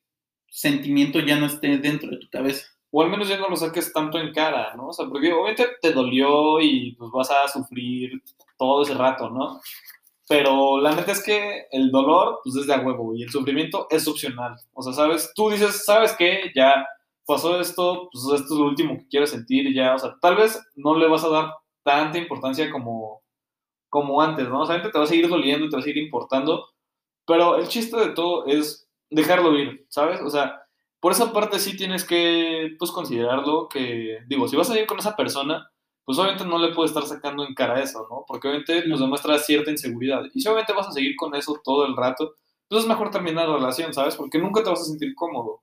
sentimiento 0.49 1.21
ya 1.21 1.39
no 1.39 1.45
esté 1.45 1.77
dentro 1.77 2.11
de 2.11 2.17
tu 2.17 2.29
cabeza 2.29 2.67
o 2.91 3.01
al 3.01 3.09
menos 3.09 3.27
ya 3.27 3.37
no 3.37 3.49
lo 3.49 3.55
saques 3.55 3.93
tanto 3.93 4.19
en 4.19 4.33
cara, 4.33 4.73
¿no? 4.75 4.87
O 4.87 4.93
sea, 4.93 5.07
porque 5.07 5.31
obviamente 5.31 5.67
te 5.81 5.91
dolió 5.93 6.59
y 6.59 6.95
pues 6.95 7.11
vas 7.11 7.29
a 7.31 7.47
sufrir 7.47 8.23
todo 8.57 8.81
ese 8.83 8.93
rato, 8.95 9.29
¿no? 9.29 9.59
Pero 10.27 10.79
la 10.79 10.95
neta 10.95 11.11
es 11.11 11.23
que 11.23 11.65
el 11.71 11.91
dolor, 11.91 12.39
pues 12.43 12.55
es 12.55 12.67
de 12.67 12.73
a 12.73 12.79
huevo 12.79 13.15
y 13.15 13.23
el 13.23 13.31
sufrimiento 13.31 13.87
es 13.89 14.07
opcional. 14.07 14.55
O 14.73 14.83
sea, 14.83 14.93
¿sabes? 14.93 15.31
Tú 15.35 15.49
dices, 15.49 15.83
¿sabes 15.85 16.15
qué? 16.17 16.51
Ya 16.55 16.85
pasó 17.25 17.59
esto, 17.59 18.09
pues 18.11 18.41
esto 18.41 18.53
es 18.53 18.59
lo 18.59 18.65
último 18.67 18.97
que 18.97 19.07
quiero 19.07 19.27
sentir 19.27 19.73
ya. 19.73 19.95
O 19.95 19.99
sea, 19.99 20.15
tal 20.21 20.35
vez 20.35 20.59
no 20.75 20.95
le 20.95 21.07
vas 21.07 21.23
a 21.23 21.29
dar 21.29 21.53
tanta 21.83 22.17
importancia 22.17 22.69
como, 22.71 23.23
como 23.89 24.21
antes, 24.21 24.47
¿no? 24.47 24.61
O 24.61 24.65
sea, 24.67 24.81
te 24.81 24.97
va 24.97 25.03
a 25.03 25.07
seguir 25.07 25.27
doliendo 25.29 25.65
y 25.65 25.69
te 25.69 25.75
va 25.75 25.81
a 25.81 25.83
seguir 25.83 26.03
importando. 26.03 26.67
Pero 27.25 27.57
el 27.57 27.67
chiste 27.67 27.97
de 27.97 28.09
todo 28.09 28.45
es 28.45 28.87
dejarlo 29.09 29.57
ir, 29.57 29.85
¿sabes? 29.89 30.21
O 30.21 30.29
sea, 30.29 30.61
por 30.99 31.11
esa 31.11 31.31
parte 31.33 31.59
sí 31.59 31.77
tienes 31.77 32.05
que, 32.05 32.75
pues, 32.77 32.91
considerarlo 32.91 33.69
que, 33.69 34.19
digo, 34.27 34.47
si 34.47 34.55
vas 34.57 34.69
a 34.69 34.79
ir 34.79 34.85
con 34.87 34.99
esa 34.99 35.15
persona, 35.15 35.71
pues 36.05 36.17
obviamente 36.17 36.45
no 36.45 36.57
le 36.57 36.73
puedes 36.73 36.91
estar 36.91 37.05
sacando 37.05 37.45
en 37.45 37.53
cara 37.53 37.81
eso, 37.81 38.07
¿no? 38.09 38.25
Porque 38.27 38.47
obviamente 38.47 38.87
nos 38.87 38.99
demuestra 38.99 39.37
cierta 39.37 39.71
inseguridad. 39.71 40.23
Y 40.33 40.41
si 40.41 40.47
obviamente 40.47 40.73
vas 40.73 40.87
a 40.87 40.91
seguir 40.91 41.15
con 41.15 41.35
eso 41.35 41.61
todo 41.63 41.85
el 41.85 41.95
rato, 41.95 42.33
pues 42.67 42.81
es 42.81 42.87
mejor 42.87 43.11
terminar 43.11 43.47
la 43.47 43.55
relación, 43.57 43.93
¿sabes? 43.93 44.15
Porque 44.15 44.39
nunca 44.39 44.63
te 44.63 44.69
vas 44.69 44.81
a 44.81 44.85
sentir 44.85 45.13
cómodo. 45.15 45.61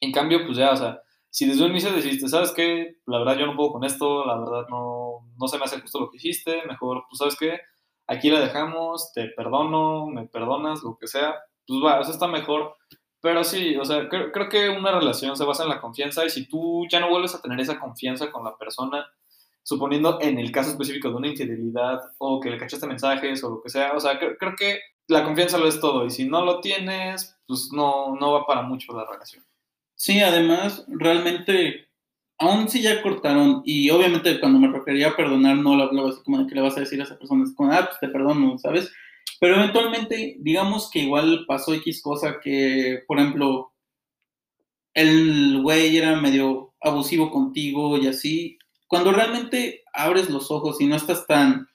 En 0.00 0.12
cambio, 0.12 0.44
pues 0.44 0.58
ya, 0.58 0.72
o 0.72 0.76
sea, 0.76 1.00
si 1.30 1.46
desde 1.46 1.64
un 1.64 1.70
inicio 1.70 1.92
decidiste, 1.92 2.28
¿sabes 2.28 2.52
qué? 2.52 2.98
La 3.06 3.18
verdad 3.18 3.38
yo 3.38 3.46
no 3.46 3.56
puedo 3.56 3.72
con 3.72 3.84
esto, 3.84 4.26
la 4.26 4.38
verdad 4.38 4.66
no, 4.70 5.26
no 5.38 5.48
se 5.48 5.58
me 5.58 5.64
hace 5.64 5.80
justo 5.80 6.00
lo 6.00 6.10
que 6.10 6.18
hiciste, 6.18 6.62
mejor, 6.66 7.04
pues, 7.08 7.18
¿sabes 7.18 7.36
qué? 7.38 7.60
aquí 8.10 8.28
la 8.28 8.40
dejamos, 8.40 9.12
te 9.12 9.28
perdono, 9.28 10.06
me 10.08 10.26
perdonas, 10.26 10.82
lo 10.82 10.98
que 10.98 11.06
sea, 11.06 11.36
pues 11.66 11.80
va, 11.82 12.00
eso 12.00 12.10
está 12.10 12.26
mejor. 12.26 12.76
Pero 13.22 13.44
sí, 13.44 13.76
o 13.76 13.84
sea, 13.84 14.08
creo, 14.08 14.32
creo 14.32 14.48
que 14.48 14.68
una 14.70 14.92
relación 14.92 15.36
se 15.36 15.44
basa 15.44 15.64
en 15.64 15.68
la 15.68 15.80
confianza 15.80 16.24
y 16.24 16.30
si 16.30 16.46
tú 16.46 16.86
ya 16.88 17.00
no 17.00 17.10
vuelves 17.10 17.34
a 17.34 17.42
tener 17.42 17.60
esa 17.60 17.78
confianza 17.78 18.30
con 18.30 18.44
la 18.44 18.56
persona, 18.56 19.06
suponiendo 19.62 20.18
en 20.20 20.38
el 20.38 20.50
caso 20.50 20.70
específico 20.70 21.10
de 21.10 21.16
una 21.16 21.28
infidelidad 21.28 22.00
o 22.18 22.40
que 22.40 22.50
le 22.50 22.58
cachaste 22.58 22.86
mensajes 22.86 23.44
o 23.44 23.50
lo 23.50 23.62
que 23.62 23.68
sea, 23.68 23.92
o 23.92 24.00
sea, 24.00 24.18
creo, 24.18 24.36
creo 24.38 24.56
que 24.56 24.80
la 25.06 25.24
confianza 25.24 25.58
lo 25.58 25.68
es 25.68 25.80
todo 25.80 26.06
y 26.06 26.10
si 26.10 26.24
no 26.24 26.44
lo 26.44 26.60
tienes, 26.60 27.36
pues 27.46 27.70
no, 27.72 28.16
no 28.16 28.32
va 28.32 28.46
para 28.46 28.62
mucho 28.62 28.92
la 28.96 29.04
relación. 29.04 29.44
Sí, 29.94 30.20
además, 30.20 30.84
realmente, 30.88 31.88
aún 32.38 32.68
si 32.70 32.80
ya 32.80 33.02
cortaron, 33.02 33.60
y 33.66 33.90
obviamente 33.90 34.40
cuando 34.40 34.58
me 34.58 34.68
refería 34.68 35.08
a 35.08 35.16
perdonar, 35.16 35.56
no 35.56 35.76
lo 35.76 35.84
hablaba 35.84 36.08
así 36.08 36.22
como 36.24 36.38
de 36.38 36.46
que 36.46 36.54
le 36.54 36.62
vas 36.62 36.76
a 36.76 36.80
decir 36.80 37.00
a 37.00 37.04
esa 37.04 37.18
persona, 37.18 37.44
es 37.44 37.54
como, 37.54 37.70
ah, 37.70 37.84
pues 37.86 38.00
te 38.00 38.08
perdono, 38.08 38.56
¿sabes? 38.56 38.90
Pero 39.40 39.56
eventualmente, 39.56 40.36
digamos 40.38 40.90
que 40.90 41.00
igual 41.00 41.44
pasó 41.48 41.74
X 41.74 42.02
cosa 42.02 42.38
que, 42.40 43.02
por 43.08 43.18
ejemplo, 43.18 43.72
el 44.94 45.62
güey 45.62 45.96
era 45.96 46.20
medio 46.20 46.74
abusivo 46.80 47.30
contigo 47.30 47.96
y 47.98 48.06
así, 48.06 48.58
cuando 48.86 49.12
realmente 49.12 49.82
abres 49.92 50.28
los 50.28 50.50
ojos 50.50 50.80
y 50.80 50.86
no 50.86 50.96
estás 50.96 51.26
tan, 51.26 51.68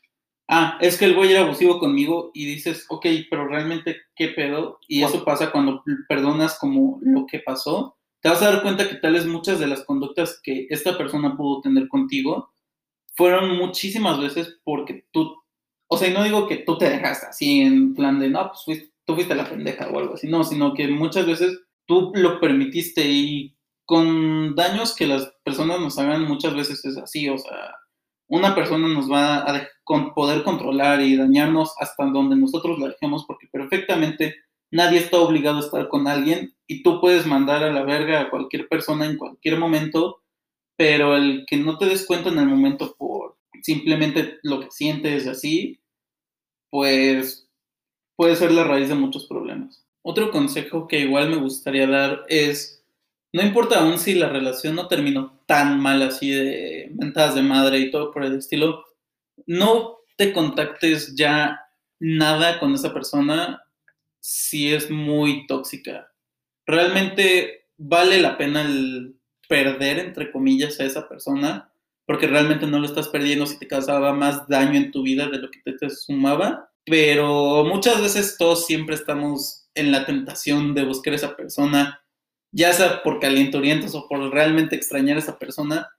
ah, 0.47 0.78
es 0.80 0.97
que 0.97 1.06
el 1.06 1.15
güey 1.15 1.32
era 1.32 1.41
abusivo 1.41 1.80
conmigo 1.80 2.32
y 2.34 2.45
dices, 2.45 2.86
ok, 2.89 3.06
pero 3.30 3.47
realmente, 3.47 3.97
¿qué 4.15 4.30
pedo? 4.30 4.80
Y 4.88 5.04
eso 5.04 5.25
pasa 5.25 5.51
cuando 5.51 5.84
perdonas 6.08 6.60
como 6.60 6.99
lo 7.01 7.25
que 7.25 7.39
pasó, 7.39 7.97
te 8.21 8.30
vas 8.30 8.41
a 8.41 8.51
dar 8.51 8.62
cuenta 8.62 8.88
que 8.88 8.95
tal 8.95 9.13
vez 9.13 9.25
muchas 9.25 9.60
de 9.60 9.67
las 9.67 9.84
conductas 9.86 10.39
que 10.43 10.67
esta 10.69 10.97
persona 10.97 11.36
pudo 11.36 11.62
tener 11.62 11.88
contigo 11.88 12.51
fueron 13.15 13.58
muchísimas 13.58 14.19
veces 14.19 14.60
porque 14.63 15.06
tú, 15.12 15.36
o 15.95 15.97
sea, 15.97 16.10
y 16.10 16.13
no 16.13 16.23
digo 16.23 16.47
que 16.47 16.58
tú 16.58 16.77
te 16.77 16.89
dejaste 16.89 17.27
así 17.27 17.62
en 17.62 17.95
plan 17.95 18.19
de, 18.19 18.29
no, 18.29 18.51
pues 18.65 18.91
tú 19.05 19.15
fuiste 19.15 19.34
la 19.34 19.49
pendeja 19.49 19.88
o 19.89 19.97
algo 19.97 20.15
así, 20.15 20.27
no, 20.27 20.43
sino 20.43 20.73
que 20.73 20.88
muchas 20.89 21.25
veces 21.25 21.58
tú 21.86 22.12
lo 22.15 22.39
permitiste 22.41 23.01
y 23.08 23.55
con 23.86 24.55
daños 24.55 24.93
que 24.95 25.08
las 25.08 25.31
personas 25.43 25.79
nos 25.79 25.97
hagan 25.97 26.23
muchas 26.27 26.53
veces 26.53 26.84
es 26.84 26.97
así, 26.97 27.29
o 27.29 27.38
sea, 27.38 27.75
una 28.27 28.53
persona 28.55 28.88
nos 28.88 29.10
va 29.10 29.38
a 29.38 29.69
poder 30.13 30.43
controlar 30.43 30.99
y 31.01 31.15
dañarnos 31.15 31.73
hasta 31.79 32.05
donde 32.05 32.36
nosotros 32.36 32.77
la 32.79 32.89
dejemos, 32.89 33.23
porque 33.25 33.47
perfectamente 33.51 34.36
nadie 34.71 34.99
está 34.99 35.19
obligado 35.19 35.58
a 35.58 35.62
estar 35.62 35.88
con 35.88 36.08
alguien 36.08 36.55
y 36.67 36.84
tú 36.84 36.99
puedes 36.99 37.25
mandar 37.25 37.63
a 37.63 37.71
la 37.71 37.84
verga 37.84 38.19
a 38.19 38.29
cualquier 38.29 38.67
persona 38.67 39.05
en 39.05 39.17
cualquier 39.17 39.60
momento, 39.60 40.23
pero 40.75 41.15
el 41.15 41.45
que 41.47 41.55
no 41.55 41.77
te 41.77 41.86
des 41.86 42.05
cuenta 42.05 42.29
en 42.29 42.39
el 42.39 42.47
momento 42.47 42.95
por 42.97 43.38
simplemente 43.62 44.38
lo 44.43 44.60
que 44.60 44.71
sientes 44.71 45.27
así, 45.27 45.79
pues 46.75 47.49
puede 48.17 48.35
ser 48.35 48.51
la 48.51 48.65
raíz 48.65 48.89
de 48.89 48.95
muchos 48.95 49.27
problemas. 49.27 49.88
Otro 50.01 50.29
consejo 50.29 50.89
que 50.89 50.99
igual 50.99 51.29
me 51.29 51.38
gustaría 51.38 51.88
dar 51.88 52.25
es 52.27 52.83
no 53.31 53.41
importa 53.41 53.79
aún 53.79 53.97
si 53.97 54.13
la 54.13 54.27
relación 54.27 54.75
no 54.75 54.89
terminó 54.89 55.41
tan 55.45 55.79
mal 55.79 56.01
así 56.01 56.31
de 56.31 56.91
mentadas 56.95 57.35
de 57.35 57.43
madre 57.43 57.79
y 57.79 57.91
todo 57.91 58.11
por 58.11 58.25
el 58.25 58.35
estilo, 58.35 58.83
no 59.45 59.99
te 60.17 60.33
contactes 60.33 61.15
ya 61.15 61.61
nada 61.97 62.59
con 62.59 62.73
esa 62.73 62.93
persona 62.93 63.63
si 64.19 64.73
es 64.73 64.91
muy 64.91 65.47
tóxica. 65.47 66.11
Realmente 66.65 67.69
vale 67.77 68.19
la 68.19 68.38
pena 68.38 68.69
perder, 69.47 69.99
entre 69.99 70.29
comillas, 70.29 70.77
a 70.81 70.83
esa 70.83 71.07
persona, 71.07 71.71
porque 72.05 72.27
realmente 72.27 72.67
no 72.67 72.79
lo 72.79 72.85
estás 72.85 73.07
perdiendo 73.09 73.45
si 73.45 73.57
te 73.57 73.67
causaba 73.67 74.13
más 74.13 74.47
daño 74.47 74.77
en 74.77 74.91
tu 74.91 75.03
vida 75.03 75.27
de 75.29 75.39
lo 75.39 75.49
que 75.49 75.59
te, 75.63 75.73
te 75.73 75.89
sumaba. 75.89 76.69
Pero 76.85 77.63
muchas 77.65 78.01
veces 78.01 78.37
todos 78.37 78.65
siempre 78.65 78.95
estamos 78.95 79.67
en 79.73 79.91
la 79.91 80.05
tentación 80.05 80.75
de 80.75 80.85
buscar 80.85 81.13
a 81.13 81.15
esa 81.15 81.35
persona 81.35 82.05
ya 82.55 82.71
sea 82.71 83.03
por 83.03 83.19
calientorientos 83.19 83.95
o 83.95 84.07
por 84.07 84.31
realmente 84.31 84.77
extrañar 84.77 85.17
a 85.17 85.19
esa 85.19 85.37
persona, 85.37 85.89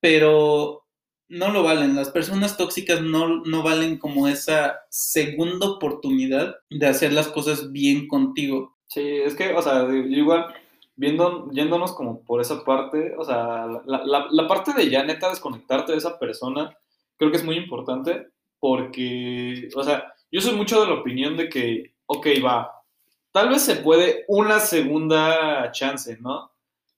pero 0.00 0.86
no 1.28 1.50
lo 1.50 1.64
valen. 1.64 1.96
Las 1.96 2.10
personas 2.10 2.56
tóxicas 2.56 3.02
no, 3.02 3.42
no 3.44 3.64
valen 3.64 3.98
como 3.98 4.28
esa 4.28 4.78
segunda 4.90 5.66
oportunidad 5.66 6.54
de 6.70 6.86
hacer 6.86 7.12
las 7.12 7.26
cosas 7.26 7.72
bien 7.72 8.06
contigo. 8.06 8.78
Sí, 8.86 9.00
es 9.02 9.34
que, 9.34 9.52
o 9.52 9.60
sea, 9.60 9.88
igual, 9.92 10.54
viendo, 10.98 11.48
yéndonos 11.52 11.92
como 11.92 12.24
por 12.24 12.40
esa 12.40 12.64
parte, 12.64 13.14
o 13.16 13.24
sea, 13.24 13.66
la, 13.86 14.04
la, 14.04 14.26
la 14.28 14.48
parte 14.48 14.74
de 14.74 14.90
ya 14.90 15.04
neta 15.04 15.30
desconectarte 15.30 15.92
de 15.92 15.98
esa 15.98 16.18
persona, 16.18 16.76
creo 17.16 17.30
que 17.30 17.36
es 17.36 17.44
muy 17.44 17.56
importante 17.56 18.28
porque, 18.58 19.68
o 19.76 19.82
sea, 19.84 20.12
yo 20.30 20.40
soy 20.40 20.56
mucho 20.56 20.80
de 20.80 20.88
la 20.88 20.94
opinión 20.94 21.36
de 21.36 21.48
que, 21.48 21.94
ok, 22.06 22.26
va, 22.44 22.82
tal 23.30 23.48
vez 23.48 23.62
se 23.62 23.76
puede 23.76 24.24
una 24.26 24.58
segunda 24.58 25.70
chance, 25.70 26.18
¿no? 26.20 26.50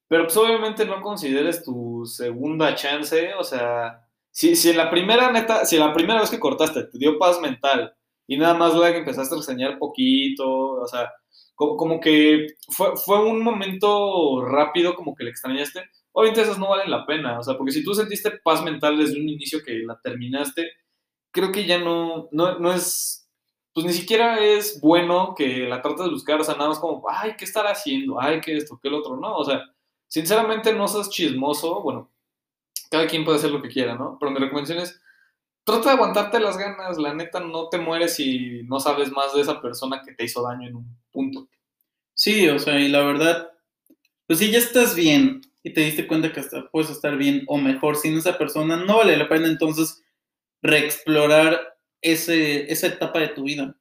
Pero 0.09 0.25
pues 0.25 0.37
obviamente 0.39 0.87
no 0.87 1.03
consideres 1.03 1.63
tu 1.63 2.07
segunda 2.07 2.75
chance, 2.75 3.35
o 3.35 3.45
sea, 3.45 4.09
si, 4.31 4.57
si 4.57 4.71
en 4.71 4.79
la 4.79 4.91
primera 4.91 5.31
neta, 5.31 5.67
si 5.67 5.77
la 5.77 5.93
primera 5.93 6.21
vez 6.21 6.31
que 6.31 6.41
cortaste 6.41 6.85
te 6.85 6.99
dio 6.99 7.19
paz 7.19 7.39
mental 7.43 7.95
y 8.27 8.39
nada 8.39 8.55
más 8.55 8.75
luego 8.75 8.97
empezaste 8.97 9.35
a 9.35 9.39
extrañar 9.39 9.79
poquito, 9.79 10.49
o 10.49 10.87
sea, 10.89 11.13
como, 11.77 12.01
que 12.01 12.47
fue, 12.69 12.97
fue 12.97 13.23
un 13.25 13.43
momento 13.43 14.45
rápido 14.47 14.95
como 14.95 15.15
que 15.15 15.25
le 15.25 15.31
extrañaste, 15.31 15.83
obviamente 16.13 16.43
esas 16.43 16.59
no 16.59 16.71
valen 16.71 16.91
la 16.91 17.07
pena, 17.07 17.39
o 17.39 17.43
sea, 17.43 17.57
porque 17.57 17.73
si 17.73 17.85
tú 17.85 17.95
sentiste 17.95 18.33
paz 18.43 18.63
mental 18.65 18.99
desde 18.99 19.21
un 19.21 19.29
inicio 19.29 19.63
que 19.65 19.81
la 19.81 20.01
terminaste, 20.03 20.71
creo 21.31 21.53
que 21.53 21.67
ya 21.67 21.79
no, 21.79 22.29
no, 22.33 22.59
no 22.59 22.73
es 22.73 23.21
pues 23.73 23.87
ni 23.87 23.93
siquiera 23.93 24.41
es 24.41 24.81
bueno 24.81 25.35
que 25.37 25.69
la 25.69 25.81
trates 25.81 26.05
de 26.05 26.11
buscar, 26.11 26.41
o 26.41 26.45
sea, 26.45 26.55
nada 26.57 26.71
más 26.71 26.79
como, 26.79 27.05
ay, 27.09 27.35
¿qué 27.39 27.45
estará 27.45 27.71
haciendo? 27.71 28.21
Ay, 28.21 28.41
¿qué 28.41 28.57
esto? 28.57 28.79
¿Qué 28.83 28.89
el 28.89 28.95
otro? 28.95 29.17
No, 29.17 29.37
o 29.37 29.45
sea, 29.45 29.63
sinceramente 30.09 30.75
no 30.75 30.89
seas 30.89 31.09
chismoso, 31.09 31.81
bueno, 31.83 32.11
cada 32.91 33.07
quien 33.07 33.25
puede 33.25 33.39
hacer 33.39 33.51
lo 33.51 33.63
que 33.63 33.69
quiera, 33.69 33.95
¿no? 33.95 34.17
Pero 34.19 34.33
mi 34.33 34.39
recomendación 34.39 34.81
es, 34.81 35.01
trata 35.65 35.91
de 35.91 35.97
aguantarte 35.97 36.41
las 36.41 36.59
ganas, 36.59 36.99
la 36.99 37.15
neta 37.15 37.41
no 37.41 37.69
te 37.69 37.79
mueres 37.79 38.17
si 38.17 38.63
no 38.65 38.81
sabes 38.81 39.13
más 39.13 39.35
de 39.35 39.43
esa 39.43 39.61
persona 39.61 40.03
que 40.05 40.15
te 40.15 40.25
hizo 40.25 40.43
daño 40.43 40.69
en 40.69 40.77
un 40.77 41.00
punto. 41.11 41.49
Sí, 42.15 42.49
o 42.49 42.59
sea, 42.59 42.79
y 42.81 42.89
la 42.89 43.03
verdad, 43.03 43.51
pues 44.27 44.39
si 44.39 44.51
ya 44.51 44.59
estás 44.59 44.95
bien 44.95 45.43
y 45.63 45.73
te 45.73 45.83
diste 45.83 46.07
cuenta 46.07 46.33
que 46.33 46.41
hasta 46.41 46.71
puedes 46.71 46.91
estar 46.91 47.17
bien 47.17 47.45
o 47.47 47.59
mejor 47.59 47.97
sin 47.97 48.17
esa 48.17 48.39
persona, 48.39 48.77
no 48.77 48.99
vale 48.99 49.17
la 49.17 49.29
pena 49.29 49.49
entonces 49.49 50.03
reexplorar 50.63 51.77
ese, 52.03 52.71
esa 52.71 52.89
etapa 52.89 53.21
de 53.21 53.29
tu 53.29 53.45
vida. 53.45 53.77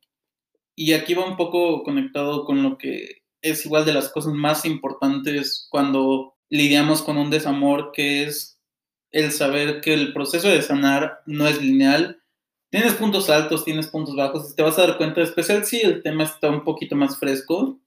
Y 0.75 0.93
aquí 0.93 1.13
va 1.13 1.25
un 1.25 1.37
poco 1.37 1.83
conectado 1.83 2.45
con 2.45 2.63
lo 2.63 2.77
que 2.77 3.23
es 3.41 3.65
igual 3.65 3.85
de 3.85 3.93
las 3.93 4.09
cosas 4.09 4.33
más 4.33 4.65
importantes 4.65 5.67
cuando 5.69 6.35
lidiamos 6.49 7.01
con 7.01 7.17
un 7.17 7.29
desamor, 7.29 7.91
que 7.93 8.23
es 8.23 8.59
el 9.11 9.31
saber 9.31 9.81
que 9.81 9.93
el 9.93 10.13
proceso 10.13 10.47
de 10.47 10.61
sanar 10.61 11.21
no 11.25 11.47
es 11.47 11.61
lineal. 11.61 12.21
Tienes 12.71 12.93
puntos 12.93 13.29
altos, 13.29 13.65
tienes 13.65 13.87
puntos 13.87 14.15
bajos, 14.15 14.51
y 14.51 14.55
te 14.55 14.61
vas 14.63 14.77
a 14.77 14.85
dar 14.87 14.97
cuenta, 14.97 15.21
especial 15.21 15.65
si 15.65 15.81
el 15.81 16.03
tema 16.03 16.23
está 16.23 16.49
un 16.49 16.63
poquito 16.63 16.95
más 16.95 17.17
fresco, 17.19 17.79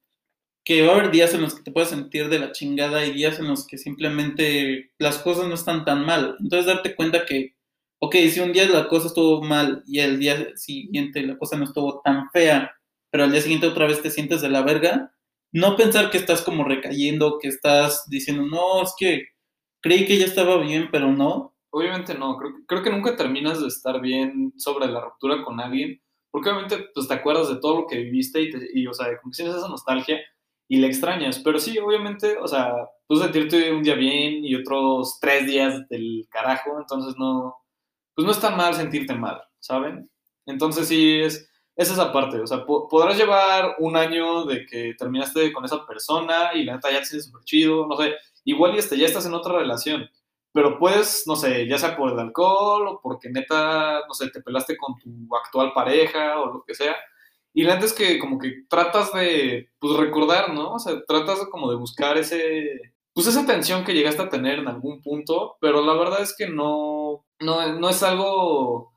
que 0.64 0.86
va 0.86 0.92
a 0.92 0.96
haber 0.96 1.10
días 1.10 1.34
en 1.34 1.42
los 1.42 1.54
que 1.54 1.62
te 1.62 1.72
puedes 1.72 1.90
sentir 1.90 2.28
de 2.28 2.38
la 2.38 2.52
chingada 2.52 3.04
y 3.06 3.12
días 3.12 3.38
en 3.38 3.48
los 3.48 3.66
que 3.66 3.78
simplemente 3.78 4.92
las 4.98 5.18
cosas 5.18 5.48
no 5.48 5.54
están 5.54 5.84
tan 5.84 6.06
mal. 6.06 6.36
Entonces 6.40 6.66
darte 6.66 6.94
cuenta 6.96 7.26
que 7.26 7.54
ok, 8.02 8.16
si 8.30 8.40
un 8.40 8.52
día 8.52 8.68
la 8.68 8.88
cosa 8.88 9.06
estuvo 9.06 9.42
mal 9.42 9.84
y 9.86 10.00
el 10.00 10.18
día 10.18 10.56
siguiente 10.56 11.22
la 11.22 11.38
cosa 11.38 11.56
no 11.56 11.64
estuvo 11.64 12.00
tan 12.02 12.28
fea, 12.32 12.72
pero 13.10 13.24
al 13.24 13.30
día 13.32 13.40
siguiente 13.40 13.68
otra 13.68 13.86
vez 13.86 14.02
te 14.02 14.10
sientes 14.10 14.42
de 14.42 14.48
la 14.50 14.62
verga, 14.62 15.14
no 15.52 15.76
pensar 15.76 16.10
que 16.10 16.18
estás 16.18 16.42
como 16.42 16.64
recayendo, 16.64 17.38
que 17.40 17.46
estás 17.48 18.04
diciendo, 18.08 18.44
no, 18.44 18.82
es 18.82 18.92
que 18.98 19.28
creí 19.82 20.04
que 20.06 20.18
ya 20.18 20.24
estaba 20.26 20.58
bien, 20.58 20.88
pero 20.90 21.12
no. 21.12 21.51
Obviamente 21.74 22.14
no, 22.14 22.36
creo, 22.66 22.82
que 22.82 22.90
nunca 22.90 23.16
terminas 23.16 23.60
de 23.60 23.68
estar 23.68 24.00
bien 24.00 24.52
sobre 24.58 24.86
la 24.86 25.00
ruptura 25.00 25.42
con 25.42 25.58
alguien, 25.58 26.00
porque 26.30 26.50
obviamente 26.50 26.90
pues, 26.94 27.08
te 27.08 27.14
acuerdas 27.14 27.48
de 27.48 27.56
todo 27.56 27.80
lo 27.80 27.86
que 27.86 27.96
viviste 27.96 28.42
y, 28.42 28.50
y 28.74 28.86
o 28.86 28.92
sea, 28.92 29.06
como 29.20 29.32
que 29.32 29.36
tienes 29.36 29.56
esa 29.56 29.68
nostalgia 29.68 30.20
y 30.68 30.78
la 30.78 30.86
extrañas, 30.86 31.38
pero 31.38 31.58
sí, 31.58 31.78
obviamente, 31.78 32.36
o 32.38 32.48
sea, 32.48 32.74
tú 33.08 33.16
sentirte 33.16 33.72
un 33.72 33.82
día 33.82 33.94
bien 33.94 34.44
y 34.44 34.54
otros 34.54 35.18
tres 35.20 35.46
días 35.46 35.88
del 35.88 36.26
carajo, 36.30 36.78
entonces 36.78 37.14
no, 37.18 37.56
pues 38.14 38.24
no 38.24 38.32
está 38.32 38.50
mal 38.50 38.74
sentirte 38.74 39.14
mal, 39.14 39.42
¿saben? 39.58 40.10
Entonces 40.46 40.88
sí, 40.88 41.20
es, 41.20 41.48
es 41.76 41.90
esa 41.90 42.12
parte, 42.12 42.40
o 42.40 42.46
sea, 42.46 42.64
podrás 42.64 43.16
llevar 43.16 43.76
un 43.78 43.96
año 43.96 44.44
de 44.44 44.66
que 44.66 44.94
terminaste 44.98 45.52
con 45.52 45.64
esa 45.64 45.86
persona 45.86 46.52
y 46.54 46.64
la 46.64 46.74
neta 46.74 46.90
ya 46.90 47.00
te 47.00 47.06
sientes 47.06 47.26
súper 47.26 47.44
chido, 47.44 47.86
no 47.86 47.96
sé, 47.96 48.14
igual 48.44 48.74
y 48.74 48.78
este, 48.78 48.96
ya 48.98 49.06
estás 49.06 49.26
en 49.26 49.34
otra 49.34 49.58
relación, 49.58 50.08
pero 50.52 50.78
puedes, 50.78 51.24
no 51.26 51.36
sé, 51.36 51.66
ya 51.66 51.78
sea 51.78 51.96
por 51.96 52.12
el 52.12 52.18
alcohol 52.18 52.86
o 52.88 53.00
porque 53.02 53.30
neta, 53.30 54.00
no 54.06 54.14
sé, 54.14 54.30
te 54.30 54.42
pelaste 54.42 54.76
con 54.76 54.96
tu 54.98 55.34
actual 55.34 55.72
pareja 55.72 56.40
o 56.40 56.46
lo 56.52 56.64
que 56.64 56.74
sea, 56.74 56.96
y 57.54 57.64
la 57.64 57.74
neta 57.74 57.86
es 57.86 57.92
que 57.92 58.18
como 58.18 58.38
que 58.38 58.64
tratas 58.68 59.12
de, 59.12 59.68
pues, 59.78 59.96
recordar, 59.96 60.52
¿no? 60.54 60.74
O 60.74 60.78
sea, 60.78 61.02
tratas 61.06 61.40
como 61.50 61.70
de 61.70 61.76
buscar 61.76 62.16
ese, 62.16 62.80
pues 63.12 63.26
esa 63.26 63.46
tensión 63.46 63.84
que 63.84 63.94
llegaste 63.94 64.22
a 64.22 64.30
tener 64.30 64.58
en 64.58 64.68
algún 64.68 65.02
punto, 65.02 65.56
pero 65.60 65.84
la 65.84 65.94
verdad 65.94 66.22
es 66.22 66.34
que 66.36 66.48
no, 66.48 67.26
no, 67.40 67.78
no 67.78 67.88
es 67.90 68.02
algo 68.02 68.92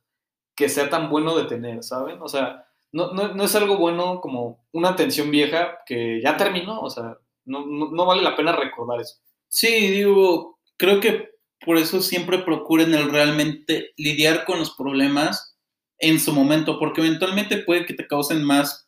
que 0.56 0.70
sea 0.70 0.90
tan 0.90 1.10
bueno 1.10 1.36
de 1.36 1.46
tener, 1.46 1.84
¿saben? 1.84 2.22
O 2.22 2.30
sea, 2.30 2.66
no, 2.94 3.12
no, 3.12 3.44
es 3.44 3.56
algo 3.56 3.78
bueno 3.78 4.22
como 4.22 4.66
una 4.72 4.90
atención 4.90 5.30
vieja 5.30 5.80
que 5.86 6.22
ya 6.22 6.38
terminó, 6.38 6.80
o 6.80 6.90
sea, 6.90 7.18
no, 7.44 7.66
no, 7.66 8.06
vale 8.06 8.22
la 8.22 8.38
pena 8.38 8.56
recordar 8.56 9.02
eso. 9.02 9.18
Sí, 9.50 9.92
digo, 9.92 10.60
creo 10.78 11.02
que 11.02 11.35
por 11.64 11.78
eso 11.78 12.02
siempre 12.02 12.40
procuren 12.40 12.94
el 12.94 13.10
realmente 13.12 13.94
lidiar 13.98 14.46
con 14.46 14.60
los 14.60 14.72
problemas 14.76 15.56
en 16.00 16.20
su 16.20 16.34
momento, 16.34 16.80
porque 16.80 17.02
eventualmente 17.02 17.58
puede 17.60 17.86
que 17.86 17.94
te 17.94 18.08
causen 18.08 18.44
más, 18.44 18.88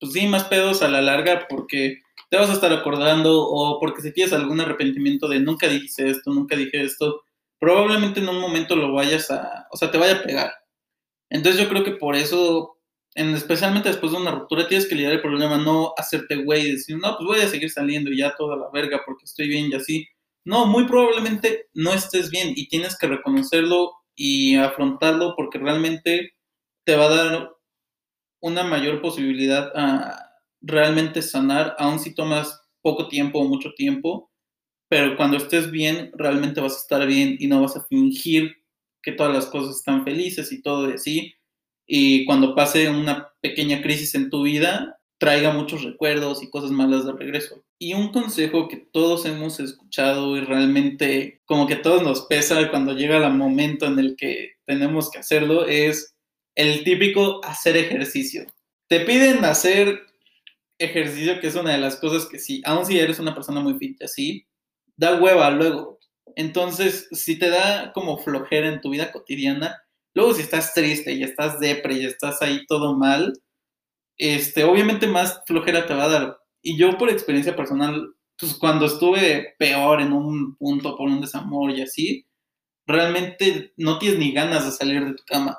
pues 0.00 0.12
sí, 0.12 0.26
más 0.26 0.44
pedos 0.44 0.82
a 0.82 0.88
la 0.88 1.00
larga, 1.00 1.46
porque 1.48 1.98
te 2.30 2.36
vas 2.36 2.50
a 2.50 2.54
estar 2.54 2.72
acordando 2.72 3.42
o 3.42 3.78
porque 3.78 4.02
si 4.02 4.12
tienes 4.12 4.32
algún 4.32 4.60
arrepentimiento 4.60 5.28
de 5.28 5.40
nunca 5.40 5.68
dije 5.68 6.08
esto, 6.08 6.32
nunca 6.32 6.56
dije 6.56 6.82
esto, 6.82 7.22
probablemente 7.60 8.20
en 8.20 8.28
un 8.28 8.40
momento 8.40 8.74
lo 8.74 8.92
vayas 8.92 9.30
a, 9.30 9.68
o 9.70 9.76
sea, 9.76 9.90
te 9.90 9.98
vaya 9.98 10.16
a 10.16 10.22
pegar. 10.22 10.52
Entonces 11.30 11.62
yo 11.62 11.68
creo 11.68 11.84
que 11.84 11.92
por 11.92 12.16
eso, 12.16 12.78
en, 13.14 13.34
especialmente 13.34 13.88
después 13.88 14.12
de 14.12 14.18
una 14.18 14.32
ruptura, 14.32 14.66
tienes 14.66 14.88
que 14.88 14.94
lidiar 14.94 15.12
el 15.12 15.22
problema, 15.22 15.58
no 15.58 15.94
hacerte 15.96 16.36
güey 16.36 16.66
y 16.66 16.72
decir, 16.72 16.96
no, 16.98 17.16
pues 17.16 17.26
voy 17.26 17.40
a 17.40 17.48
seguir 17.48 17.70
saliendo 17.70 18.10
y 18.10 18.18
ya 18.18 18.34
toda 18.36 18.56
la 18.56 18.70
verga 18.72 19.02
porque 19.06 19.24
estoy 19.24 19.48
bien 19.48 19.70
y 19.70 19.74
así. 19.74 20.08
No, 20.46 20.66
muy 20.66 20.86
probablemente 20.86 21.66
no 21.74 21.92
estés 21.92 22.30
bien 22.30 22.52
y 22.56 22.68
tienes 22.68 22.98
que 22.98 23.06
reconocerlo 23.06 23.92
y 24.16 24.56
afrontarlo 24.56 25.34
porque 25.36 25.58
realmente 25.58 26.32
te 26.84 26.96
va 26.96 27.06
a 27.06 27.14
dar 27.16 27.50
una 28.40 28.64
mayor 28.64 29.02
posibilidad 29.02 29.72
a 29.76 30.30
realmente 30.62 31.22
sanar, 31.22 31.76
aun 31.78 31.98
si 32.00 32.14
tomas 32.14 32.60
poco 32.82 33.08
tiempo 33.08 33.40
o 33.40 33.48
mucho 33.48 33.72
tiempo, 33.76 34.30
pero 34.88 35.16
cuando 35.16 35.38
estés 35.38 35.70
bien, 35.70 36.12
realmente 36.14 36.60
vas 36.60 36.74
a 36.76 36.80
estar 36.80 37.06
bien 37.06 37.36
y 37.40 37.48
no 37.48 37.62
vas 37.62 37.76
a 37.76 37.84
fingir 37.84 38.56
que 39.02 39.12
todas 39.12 39.32
las 39.34 39.46
cosas 39.46 39.76
están 39.76 40.04
felices 40.04 40.52
y 40.52 40.62
todo 40.62 40.86
de 40.88 40.98
sí. 40.98 41.34
Y 41.86 42.26
cuando 42.26 42.54
pase 42.54 42.90
una 42.90 43.28
pequeña 43.42 43.82
crisis 43.82 44.14
en 44.16 44.30
tu 44.30 44.44
vida, 44.44 45.00
traiga 45.18 45.52
muchos 45.52 45.82
recuerdos 45.84 46.42
y 46.42 46.50
cosas 46.50 46.70
malas 46.72 47.06
de 47.06 47.12
regreso. 47.12 47.64
Y 47.82 47.94
un 47.94 48.12
consejo 48.12 48.68
que 48.68 48.76
todos 48.76 49.26
hemos 49.26 49.58
escuchado 49.58 50.36
y 50.36 50.40
realmente 50.40 51.42
como 51.46 51.66
que 51.66 51.74
todos 51.74 52.00
nos 52.04 52.26
pesa 52.26 52.70
cuando 52.70 52.92
llega 52.92 53.16
el 53.16 53.34
momento 53.34 53.86
en 53.86 53.98
el 53.98 54.14
que 54.14 54.52
tenemos 54.64 55.10
que 55.10 55.18
hacerlo 55.18 55.66
es 55.66 56.14
el 56.54 56.84
típico 56.84 57.44
hacer 57.44 57.76
ejercicio. 57.76 58.46
Te 58.86 59.00
piden 59.00 59.44
hacer 59.44 60.00
ejercicio, 60.78 61.40
que 61.40 61.48
es 61.48 61.56
una 61.56 61.72
de 61.72 61.78
las 61.78 61.96
cosas 61.96 62.26
que 62.26 62.38
sí, 62.38 62.62
aun 62.64 62.86
si 62.86 63.00
eres 63.00 63.18
una 63.18 63.34
persona 63.34 63.58
muy 63.58 63.74
fit 63.74 64.00
así, 64.00 64.46
da 64.96 65.20
hueva 65.20 65.50
luego. 65.50 65.98
Entonces, 66.36 67.08
si 67.10 67.36
te 67.36 67.50
da 67.50 67.90
como 67.92 68.16
flojera 68.16 68.68
en 68.68 68.80
tu 68.80 68.90
vida 68.90 69.10
cotidiana, 69.10 69.82
luego 70.14 70.34
si 70.34 70.42
estás 70.42 70.72
triste 70.72 71.14
y 71.14 71.24
estás 71.24 71.58
depre 71.58 71.94
y 71.94 72.06
estás 72.06 72.42
ahí 72.42 72.64
todo 72.68 72.96
mal, 72.96 73.32
este, 74.18 74.62
obviamente 74.62 75.08
más 75.08 75.42
flojera 75.48 75.84
te 75.84 75.94
va 75.94 76.04
a 76.04 76.08
dar. 76.08 76.41
Y 76.62 76.78
yo 76.78 76.96
por 76.98 77.10
experiencia 77.10 77.56
personal, 77.56 78.14
pues 78.38 78.54
cuando 78.54 78.86
estuve 78.86 79.54
peor 79.58 80.00
en 80.00 80.12
un 80.12 80.56
punto 80.56 80.96
por 80.96 81.08
un 81.08 81.20
desamor 81.20 81.70
y 81.72 81.82
así, 81.82 82.26
realmente 82.86 83.72
no 83.76 83.98
tienes 83.98 84.18
ni 84.18 84.32
ganas 84.32 84.64
de 84.64 84.72
salir 84.72 85.04
de 85.04 85.14
tu 85.14 85.24
cama. 85.26 85.58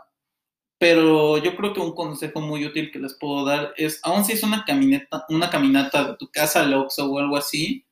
Pero 0.79 1.37
yo 1.37 1.55
creo 1.55 1.73
que 1.73 1.79
un 1.81 1.95
consejo 1.95 2.41
muy 2.41 2.65
útil 2.65 2.91
que 2.91 2.99
les 2.99 3.17
puedo 3.17 3.45
dar 3.45 3.73
es, 3.77 3.99
aun 4.03 4.25
si 4.25 4.33
es 4.33 4.43
una 4.43 4.65
caminata, 4.65 5.25
una 5.29 5.49
caminata 5.49 6.03
de 6.05 6.17
tu 6.17 6.29
casa 6.31 6.61
al 6.63 6.73
Oxxo 6.73 7.09
o 7.11 7.19
algo 7.19 7.37
así, 7.37 7.85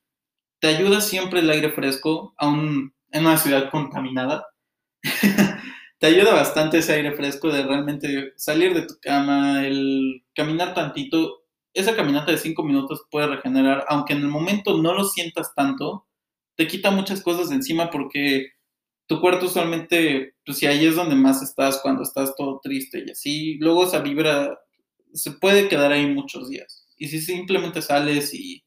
te 0.60 0.68
ayuda 0.68 1.02
siempre 1.02 1.40
el 1.42 1.50
aire 1.50 1.72
fresco, 1.72 2.34
aún 2.38 2.94
en 3.12 3.26
una 3.26 3.38
ciudad 3.38 3.70
contaminada. 3.72 4.48
te 6.00 6.08
ayuda 6.08 6.34
bastante 6.34 6.80
ese 6.80 6.94
aire 6.94 7.14
fresco 7.14 7.50
de 7.50 7.64
realmente 7.64 8.34
salir 8.38 8.74
de 8.74 8.84
tu 8.84 8.96
cama, 9.02 9.66
el 9.66 10.24
caminar 10.36 10.74
tantito. 10.74 11.41
Esa 11.74 11.96
caminata 11.96 12.32
de 12.32 12.38
cinco 12.38 12.64
minutos 12.64 13.04
puede 13.10 13.28
regenerar, 13.28 13.86
aunque 13.88 14.14
en 14.14 14.20
el 14.22 14.28
momento 14.28 14.78
no 14.78 14.94
lo 14.94 15.06
sientas 15.06 15.54
tanto, 15.56 16.06
te 16.58 16.68
quita 16.68 16.92
muchas 16.92 17.22
cosas 17.24 17.50
de 17.50 17.56
encima 17.56 17.90
porque 17.92 18.50
tu 19.08 19.22
cuarto 19.22 19.48
usualmente, 19.48 20.36
pues 20.46 20.58
si 20.60 20.68
ahí 20.68 20.86
es 20.86 20.96
donde 20.96 21.16
más 21.16 21.42
estás 21.44 21.82
cuando 21.82 22.04
estás 22.04 22.36
todo 22.38 22.60
triste 22.64 23.04
y 23.06 23.12
así, 23.12 23.56
luego 23.60 23.86
esa 23.86 24.00
vibra 24.02 24.60
se 25.14 25.32
puede 25.32 25.70
quedar 25.70 25.92
ahí 25.94 26.08
muchos 26.08 26.50
días. 26.50 26.88
Y 26.98 27.08
si 27.10 27.20
simplemente 27.22 27.82
sales 27.82 28.34
y 28.34 28.64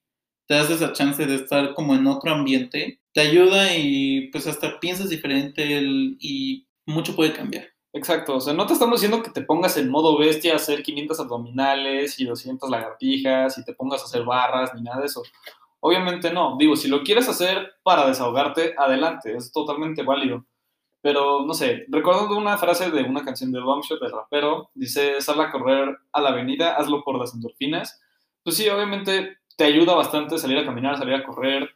te 0.46 0.54
das 0.54 0.70
esa 0.70 0.92
chance 0.92 1.26
de 1.26 1.36
estar 1.36 1.74
como 1.74 1.94
en 1.94 2.06
otro 2.06 2.32
ambiente, 2.32 3.00
te 3.14 3.20
ayuda 3.22 3.76
y 3.76 4.28
pues 4.32 4.46
hasta 4.46 4.80
piensas 4.80 5.10
diferente 5.10 5.66
y 6.20 6.66
mucho 6.86 7.16
puede 7.16 7.32
cambiar. 7.34 7.73
Exacto, 7.94 8.34
o 8.34 8.40
sea, 8.40 8.52
no 8.54 8.66
te 8.66 8.72
estamos 8.72 9.00
diciendo 9.00 9.22
que 9.22 9.30
te 9.30 9.42
pongas 9.42 9.76
en 9.76 9.88
modo 9.88 10.18
bestia 10.18 10.54
a 10.54 10.56
hacer 10.56 10.82
500 10.82 11.20
abdominales 11.20 12.18
y 12.18 12.24
200 12.24 12.68
lagartijas 12.68 13.56
y 13.56 13.64
te 13.64 13.72
pongas 13.72 14.02
a 14.02 14.06
hacer 14.06 14.24
barras 14.24 14.74
ni 14.74 14.82
nada 14.82 14.98
de 14.98 15.06
eso. 15.06 15.22
Obviamente 15.78 16.32
no, 16.32 16.56
digo, 16.58 16.74
si 16.74 16.88
lo 16.88 17.04
quieres 17.04 17.28
hacer 17.28 17.74
para 17.84 18.08
desahogarte, 18.08 18.74
adelante, 18.76 19.36
es 19.36 19.52
totalmente 19.52 20.02
válido. 20.02 20.44
Pero, 21.02 21.46
no 21.46 21.54
sé, 21.54 21.84
recordando 21.88 22.36
una 22.36 22.58
frase 22.58 22.90
de 22.90 23.04
una 23.04 23.24
canción 23.24 23.52
de 23.52 23.60
Bombshot, 23.60 24.00
del 24.00 24.10
rapero, 24.10 24.70
dice, 24.74 25.20
sal 25.20 25.40
a 25.40 25.52
correr 25.52 25.96
a 26.12 26.20
la 26.20 26.30
avenida, 26.30 26.74
hazlo 26.74 27.04
por 27.04 27.16
las 27.16 27.32
endorfinas. 27.32 28.02
Pues 28.42 28.56
sí, 28.56 28.68
obviamente 28.68 29.38
te 29.56 29.64
ayuda 29.64 29.94
bastante 29.94 30.38
salir 30.38 30.58
a 30.58 30.64
caminar, 30.64 30.98
salir 30.98 31.14
a 31.14 31.22
correr, 31.22 31.70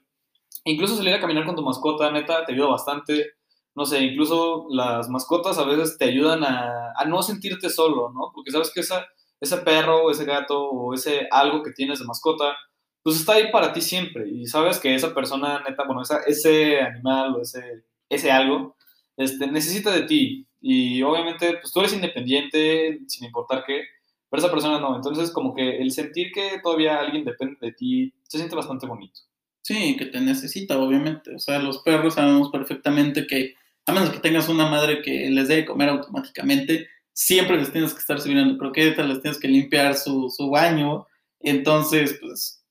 incluso 0.65 0.97
salir 0.97 1.15
a 1.15 1.21
caminar 1.21 1.47
con 1.47 1.55
tu 1.55 1.63
mascota, 1.63 2.11
neta, 2.11 2.45
te 2.45 2.55
ayuda 2.55 2.71
bastante. 2.71 3.38
No 3.79 3.87
sé, 3.87 4.01
incluso 4.01 4.67
las 4.71 5.09
mascotas 5.09 5.57
a 5.57 5.64
veces 5.64 5.97
te 5.97 6.07
ayudan 6.07 6.43
a, 6.43 6.93
no 7.07 7.23
sentirte 7.23 7.71
solo, 7.71 8.11
¿no? 8.11 8.33
Porque 8.35 8.51
sabes 8.51 8.73
que 8.75 8.81
esa, 8.81 9.07
ese 9.41 9.59
perro 9.59 10.03
o 10.03 10.11
ese 10.11 10.25
gato 10.25 10.69
o 10.69 10.95
ese 10.95 11.29
algo 11.31 11.62
que 11.62 11.71
tienes 11.71 12.01
de 12.01 12.05
mascota, 12.05 12.57
pues 13.05 13.14
está 13.14 13.35
ahí 13.35 13.53
para 13.53 13.73
ti 13.73 13.81
siempre. 13.81 14.29
Y 14.29 14.47
sabes 14.47 14.81
que 14.81 14.97
esa 14.97 15.14
persona, 15.14 15.62
neta, 15.62 15.85
bueno, 15.85 16.03
esa, 16.03 16.23
ese 16.27 16.81
animal 16.81 17.37
o 17.37 17.43
ese, 17.43 17.85
ese 18.09 18.33
algo, 18.33 18.75
este, 19.17 19.47
necesita 19.47 19.93
de 19.93 20.03
ti. 20.03 20.49
Y 20.61 21.01
obviamente, 21.03 21.59
pues 21.61 21.73
tú 21.73 21.79
eres 21.79 21.95
independiente, 21.95 22.99
sin 23.07 23.27
importar 23.27 23.62
qué, 23.64 23.83
pero 24.29 24.43
esa 24.43 24.51
persona 24.51 24.81
no. 24.81 24.97
Entonces, 24.97 25.31
como 25.31 25.55
que 25.55 25.79
el 25.79 25.93
sentir 25.93 26.33
que 26.33 26.59
todavía 26.61 26.99
alguien 26.99 27.25
depende 27.25 27.59
de 27.61 27.73
ti 27.75 28.12
se 28.25 28.38
siente 28.38 28.57
bastante 28.57 28.88
bonito. 28.88 29.21
Sí, 29.62 29.97
que 29.97 30.07
te 30.07 30.21
necesita, 30.21 30.77
obviamente. 30.79 31.33
O 31.33 31.38
sea, 31.38 31.61
los 31.61 31.79
perros 31.79 32.14
sabemos 32.14 32.51
perfectamente 32.51 33.25
que, 33.29 33.55
a 33.88 33.92
menos 33.92 34.11
que 34.11 34.20
tengas 34.20 34.48
una 34.48 34.68
madre 34.68 35.03
que 35.03 35.31
les 35.31 35.48
dé 35.48 35.57
de 35.57 35.64
comer 35.64 35.88
automáticamente, 35.88 36.88
siempre 37.12 37.57
les 37.57 37.72
tienes 37.72 37.92
que 37.92 38.01
estar 38.01 38.20
subiendo 38.20 38.59
croquetas, 38.59 39.07
les 39.07 39.20
tienes 39.20 39.40
que 39.40 39.48
limpiar 39.48 39.96
su, 39.96 40.31
su 40.31 40.51
baño. 40.51 41.07
Entonces, 41.40 42.18
pues. 42.20 42.64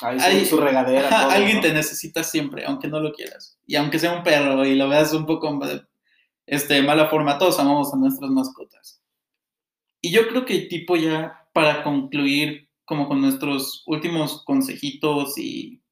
Ahí 0.00 0.46
su, 0.46 0.56
regadera. 0.56 1.30
alguien 1.30 1.60
te 1.60 1.74
necesita 1.74 2.24
siempre, 2.24 2.64
aunque 2.64 2.88
no 2.88 3.00
lo 3.00 3.12
quieras. 3.12 3.58
Y 3.66 3.76
aunque 3.76 3.98
sea 3.98 4.12
un 4.12 4.22
perro 4.22 4.64
y 4.64 4.74
lo 4.74 4.88
veas 4.88 5.12
un 5.12 5.26
poco 5.26 5.58
este, 6.46 6.82
mala 6.82 7.08
forma, 7.08 7.36
todos 7.36 7.58
amamos 7.58 7.92
a 7.92 7.98
nuestras 7.98 8.30
mascotas. 8.30 9.02
Y 10.00 10.10
yo 10.10 10.26
creo 10.28 10.46
que 10.46 10.60
tipo 10.60 10.96
ya 10.96 11.46
para 11.52 11.82
concluir 11.82 12.70
como 12.86 13.06
con 13.08 13.20
nuestros 13.20 13.82
últimos 13.86 14.42
consejitos 14.44 15.36
y 15.36 15.82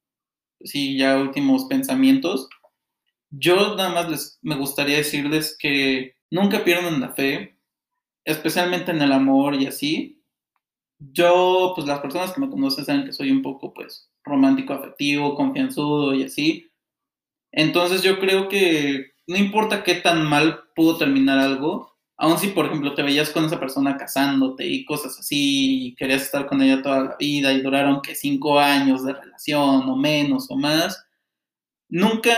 sí, 0.61 0.96
ya 0.96 1.18
últimos 1.18 1.66
pensamientos, 1.66 2.48
yo 3.31 3.77
nada 3.77 3.91
más 3.91 4.11
les, 4.11 4.38
me 4.43 4.57
gustaría 4.57 4.99
decirles 4.99 5.57
que 5.59 6.17
nunca 6.31 6.64
pierdan 6.64 7.01
la 7.01 7.12
fe, 7.12 7.59
especialmente 8.25 8.91
en 8.91 9.03
el 9.03 9.12
amor 9.12 9.55
y 9.55 9.67
así. 9.67 10.23
Yo, 10.99 11.73
pues 11.77 11.87
las 11.87 12.01
personas 12.01 12.33
que 12.33 12.41
me 12.41 12.51
conocen 12.51 12.85
saben 12.85 13.05
que 13.05 13.12
soy 13.12 13.31
un 13.31 13.43
poco, 13.43 13.73
pues, 13.73 14.11
romántico, 14.25 14.75
afectivo, 14.75 15.35
confianzudo 15.35 16.14
y 16.14 16.25
así. 16.25 16.71
Entonces 17.53 18.03
yo 18.03 18.19
creo 18.21 18.49
que 18.49 19.12
no 19.27 19.37
importa 19.37 19.85
qué 19.85 19.97
tan 19.97 20.25
mal 20.29 20.61
pudo 20.75 20.99
terminar 20.99 21.38
algo, 21.38 21.99
Aún 22.21 22.37
si, 22.37 22.49
por 22.49 22.67
ejemplo, 22.67 22.95
te 22.95 23.05
veías 23.05 23.31
con 23.31 23.45
esa 23.45 23.61
persona 23.61 23.97
casándote 23.97 24.67
y 24.67 24.85
cosas 24.85 25.17
así, 25.21 25.87
y 25.87 25.95
querías 25.95 26.23
estar 26.23 26.47
con 26.47 26.61
ella 26.61 26.83
toda 26.83 27.05
la 27.05 27.17
vida 27.17 27.53
y 27.53 27.62
duraron 27.62 28.03
que 28.03 28.17
cinco 28.17 28.59
años 28.59 29.05
de 29.05 29.12
relación 29.12 29.88
o 29.88 29.97
menos 29.97 30.51
o 30.51 30.57
más, 30.57 31.07
nunca 31.88 32.33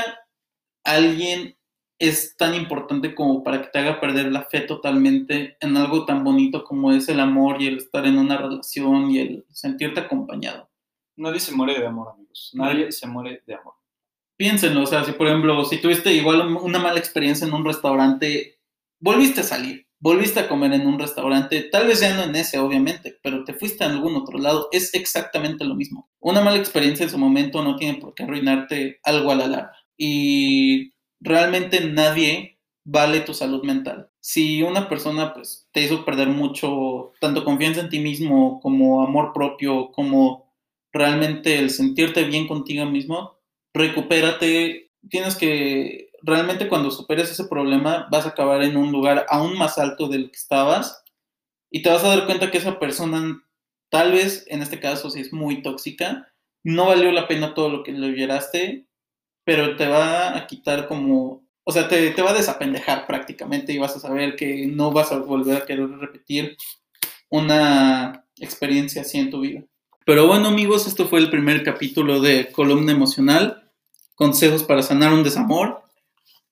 alguien 0.84 1.56
es 2.00 2.34
tan 2.36 2.54
importante 2.54 3.14
como 3.14 3.44
para 3.44 3.60
que 3.60 3.68
te 3.68 3.78
haga 3.78 4.00
perder 4.00 4.32
la 4.32 4.44
fe 4.44 4.62
totalmente 4.62 5.56
en 5.60 5.76
algo 5.76 6.06
tan 6.06 6.24
bonito 6.24 6.64
como 6.64 6.92
es 6.92 7.08
el 7.10 7.20
amor 7.20 7.60
y 7.60 7.66
el 7.66 7.76
estar 7.76 8.06
en 8.06 8.18
una 8.18 8.38
relación 8.38 9.10
y 9.10 9.18
el 9.18 9.44
sentirte 9.50 10.00
acompañado. 10.00 10.70
Nadie 11.16 11.40
se 11.40 11.54
muere 11.54 11.78
de 11.78 11.86
amor, 11.86 12.08
amigos. 12.14 12.50
Nadie 12.54 12.90
se 12.90 13.06
muere 13.06 13.42
de 13.46 13.54
amor. 13.54 13.74
Piénsenlo, 14.38 14.82
o 14.82 14.86
sea, 14.86 15.04
si 15.04 15.12
por 15.12 15.26
ejemplo, 15.26 15.62
si 15.66 15.76
tuviste 15.78 16.10
igual 16.14 16.56
una 16.56 16.78
mala 16.78 16.98
experiencia 16.98 17.46
en 17.46 17.52
un 17.52 17.66
restaurante, 17.66 18.58
volviste 18.98 19.42
a 19.42 19.44
salir, 19.44 19.86
volviste 19.98 20.40
a 20.40 20.48
comer 20.48 20.72
en 20.72 20.86
un 20.86 20.98
restaurante, 20.98 21.64
tal 21.64 21.86
vez 21.86 22.00
ya 22.00 22.16
no 22.16 22.22
en 22.22 22.34
ese, 22.34 22.58
obviamente, 22.58 23.18
pero 23.22 23.44
te 23.44 23.52
fuiste 23.52 23.84
a 23.84 23.88
algún 23.88 24.16
otro 24.16 24.38
lado, 24.38 24.68
es 24.72 24.94
exactamente 24.94 25.66
lo 25.66 25.74
mismo. 25.74 26.10
Una 26.20 26.40
mala 26.40 26.56
experiencia 26.56 27.04
en 27.04 27.10
su 27.10 27.18
momento 27.18 27.62
no 27.62 27.76
tiene 27.76 27.98
por 27.98 28.14
qué 28.14 28.22
arruinarte 28.22 29.00
algo 29.02 29.30
a 29.30 29.34
la 29.34 29.46
larga. 29.46 29.76
Y 30.02 30.94
realmente 31.20 31.84
nadie 31.84 32.58
vale 32.84 33.20
tu 33.20 33.34
salud 33.34 33.62
mental. 33.64 34.08
si 34.22 34.62
una 34.62 34.88
persona 34.88 35.34
pues 35.34 35.68
te 35.72 35.82
hizo 35.82 36.04
perder 36.04 36.28
mucho, 36.28 37.12
tanto 37.20 37.44
confianza 37.44 37.80
en 37.82 37.90
ti 37.90 37.98
mismo 38.00 38.60
como 38.60 39.02
amor 39.02 39.32
propio, 39.32 39.90
como 39.92 40.54
realmente 40.92 41.58
el 41.58 41.70
sentirte 41.70 42.24
bien 42.24 42.46
contigo 42.48 42.84
mismo, 42.86 43.38
recupérate, 43.74 44.90
tienes 45.10 45.36
que, 45.36 46.10
realmente 46.22 46.68
cuando 46.68 46.90
superes 46.90 47.30
ese 47.30 47.44
problema 47.44 48.08
vas 48.10 48.26
a 48.26 48.30
acabar 48.30 48.62
en 48.62 48.76
un 48.76 48.92
lugar 48.92 49.26
aún 49.28 49.56
más 49.58 49.78
alto 49.78 50.08
del 50.08 50.30
que 50.30 50.36
estabas 50.36 51.02
y 51.70 51.82
te 51.82 51.90
vas 51.90 52.04
a 52.04 52.08
dar 52.08 52.26
cuenta 52.26 52.50
que 52.50 52.58
esa 52.58 52.78
persona, 52.78 53.42
tal 53.90 54.12
vez 54.12 54.46
en 54.48 54.62
este 54.62 54.80
caso 54.80 55.10
si 55.10 55.20
es 55.20 55.32
muy 55.32 55.62
tóxica, 55.62 56.32
no 56.64 56.86
valió 56.86 57.12
la 57.12 57.28
pena 57.28 57.54
todo 57.54 57.68
lo 57.70 57.82
que 57.82 57.92
le 57.92 58.10
vieraste, 58.12 58.86
pero 59.50 59.74
te 59.74 59.88
va 59.88 60.36
a 60.36 60.46
quitar 60.46 60.86
como 60.86 61.42
o 61.64 61.72
sea, 61.72 61.88
te, 61.88 62.08
te 62.10 62.22
va 62.22 62.30
a 62.30 62.34
desapendejar 62.34 63.04
prácticamente 63.04 63.72
y 63.72 63.78
vas 63.78 63.96
a 63.96 63.98
saber 63.98 64.36
que 64.36 64.68
no 64.68 64.92
vas 64.92 65.10
a 65.10 65.18
volver 65.18 65.56
a 65.56 65.66
querer 65.66 65.88
repetir 65.88 66.56
una 67.30 68.24
experiencia 68.36 69.02
así 69.02 69.18
en 69.18 69.28
tu 69.28 69.40
vida. 69.40 69.64
Pero 70.06 70.28
bueno 70.28 70.46
amigos, 70.46 70.86
esto 70.86 71.08
fue 71.08 71.18
el 71.18 71.30
primer 71.30 71.64
capítulo 71.64 72.20
de 72.20 72.52
Columna 72.52 72.92
Emocional, 72.92 73.68
consejos 74.14 74.62
para 74.62 74.82
sanar 74.82 75.12
un 75.12 75.24
desamor. 75.24 75.82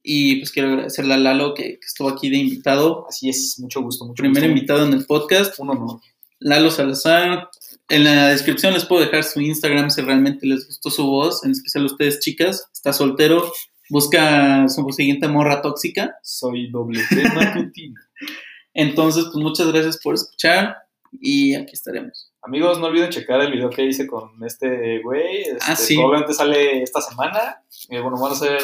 Y 0.03 0.41
pues 0.41 0.51
quiero 0.51 0.71
agradecerle 0.71 1.15
a 1.15 1.19
Lalo 1.19 1.55
que, 1.55 1.79
estuvo 1.81 2.09
aquí 2.09 2.31
de 2.31 2.39
invitado. 2.39 3.07
Así 3.09 3.29
es, 3.29 3.61
mucho 3.61 3.81
gusto, 3.81 4.07
mucho 4.07 4.25
Primer 4.25 4.43
invitado 4.43 4.85
en 4.85 4.93
el 4.93 5.07
podcast. 5.07 5.57
Un 5.61 5.71
honor. 5.71 6.01
Lalo 6.41 6.71
Salazar. 6.71 7.49
En 7.89 8.05
la 8.05 8.29
descripción 8.29 8.75
les 8.75 8.85
puedo 8.85 9.03
dejar 9.03 9.25
su 9.25 9.41
Instagram 9.41 9.91
si 9.91 10.03
realmente 10.03 10.47
les 10.47 10.67
gustó 10.67 10.91
su 10.91 11.07
voz, 11.07 11.45
en 11.45 11.53
especial 11.53 11.87
ustedes 11.87 12.21
chicas. 12.21 12.69
Está 12.73 12.93
soltero, 12.93 13.51
busca 13.89 14.69
su 14.69 14.87
siguiente 14.91 15.27
morra 15.29 15.63
tóxica. 15.63 16.17
Soy 16.23 16.71
doble 16.71 17.01
matutino. 17.35 18.01
Entonces, 18.75 19.25
pues 19.33 19.37
muchas 19.37 19.73
gracias 19.73 19.99
por 20.03 20.15
escuchar 20.15 20.77
y 21.21 21.55
aquí 21.55 21.73
estaremos. 21.73 22.33
Amigos, 22.43 22.79
no 22.79 22.87
olviden 22.87 23.11
checar 23.11 23.41
el 23.41 23.51
video 23.51 23.71
que 23.71 23.85
hice 23.85 24.07
con 24.07 24.31
este 24.45 25.01
güey. 25.03 25.45
ah, 25.61 25.73
este, 25.73 25.85
sí. 25.85 25.95
Probablemente 25.97 26.35
sale 26.35 26.83
esta 26.83 27.01
semana. 27.01 27.63
Eh, 27.89 28.01
bueno, 28.01 28.21
van 28.21 28.33
a 28.33 28.37
ser 28.37 28.61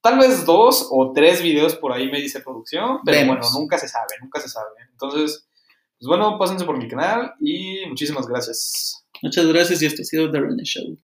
tal 0.00 0.18
vez 0.18 0.44
dos 0.44 0.88
o 0.90 1.12
tres 1.12 1.42
videos 1.42 1.76
por 1.76 1.92
ahí 1.92 2.10
me 2.10 2.20
dice 2.20 2.40
producción, 2.40 2.98
pero 3.04 3.18
Vemos. 3.18 3.36
bueno, 3.38 3.52
nunca 3.60 3.78
se 3.78 3.88
sabe, 3.88 4.14
nunca 4.20 4.40
se 4.40 4.48
sabe. 4.48 4.70
Entonces, 4.90 5.46
pues 5.98 6.08
bueno, 6.08 6.38
pásense 6.38 6.64
por 6.66 6.76
mi 6.78 6.88
canal 6.88 7.32
y 7.40 7.86
muchísimas 7.88 8.26
gracias. 8.26 9.02
Muchas 9.22 9.46
gracias 9.46 9.80
y 9.80 9.86
esto 9.86 10.02
ha 10.02 10.04
sido 10.04 10.30
The 10.30 10.40
René 10.40 10.62
Show. 10.64 10.98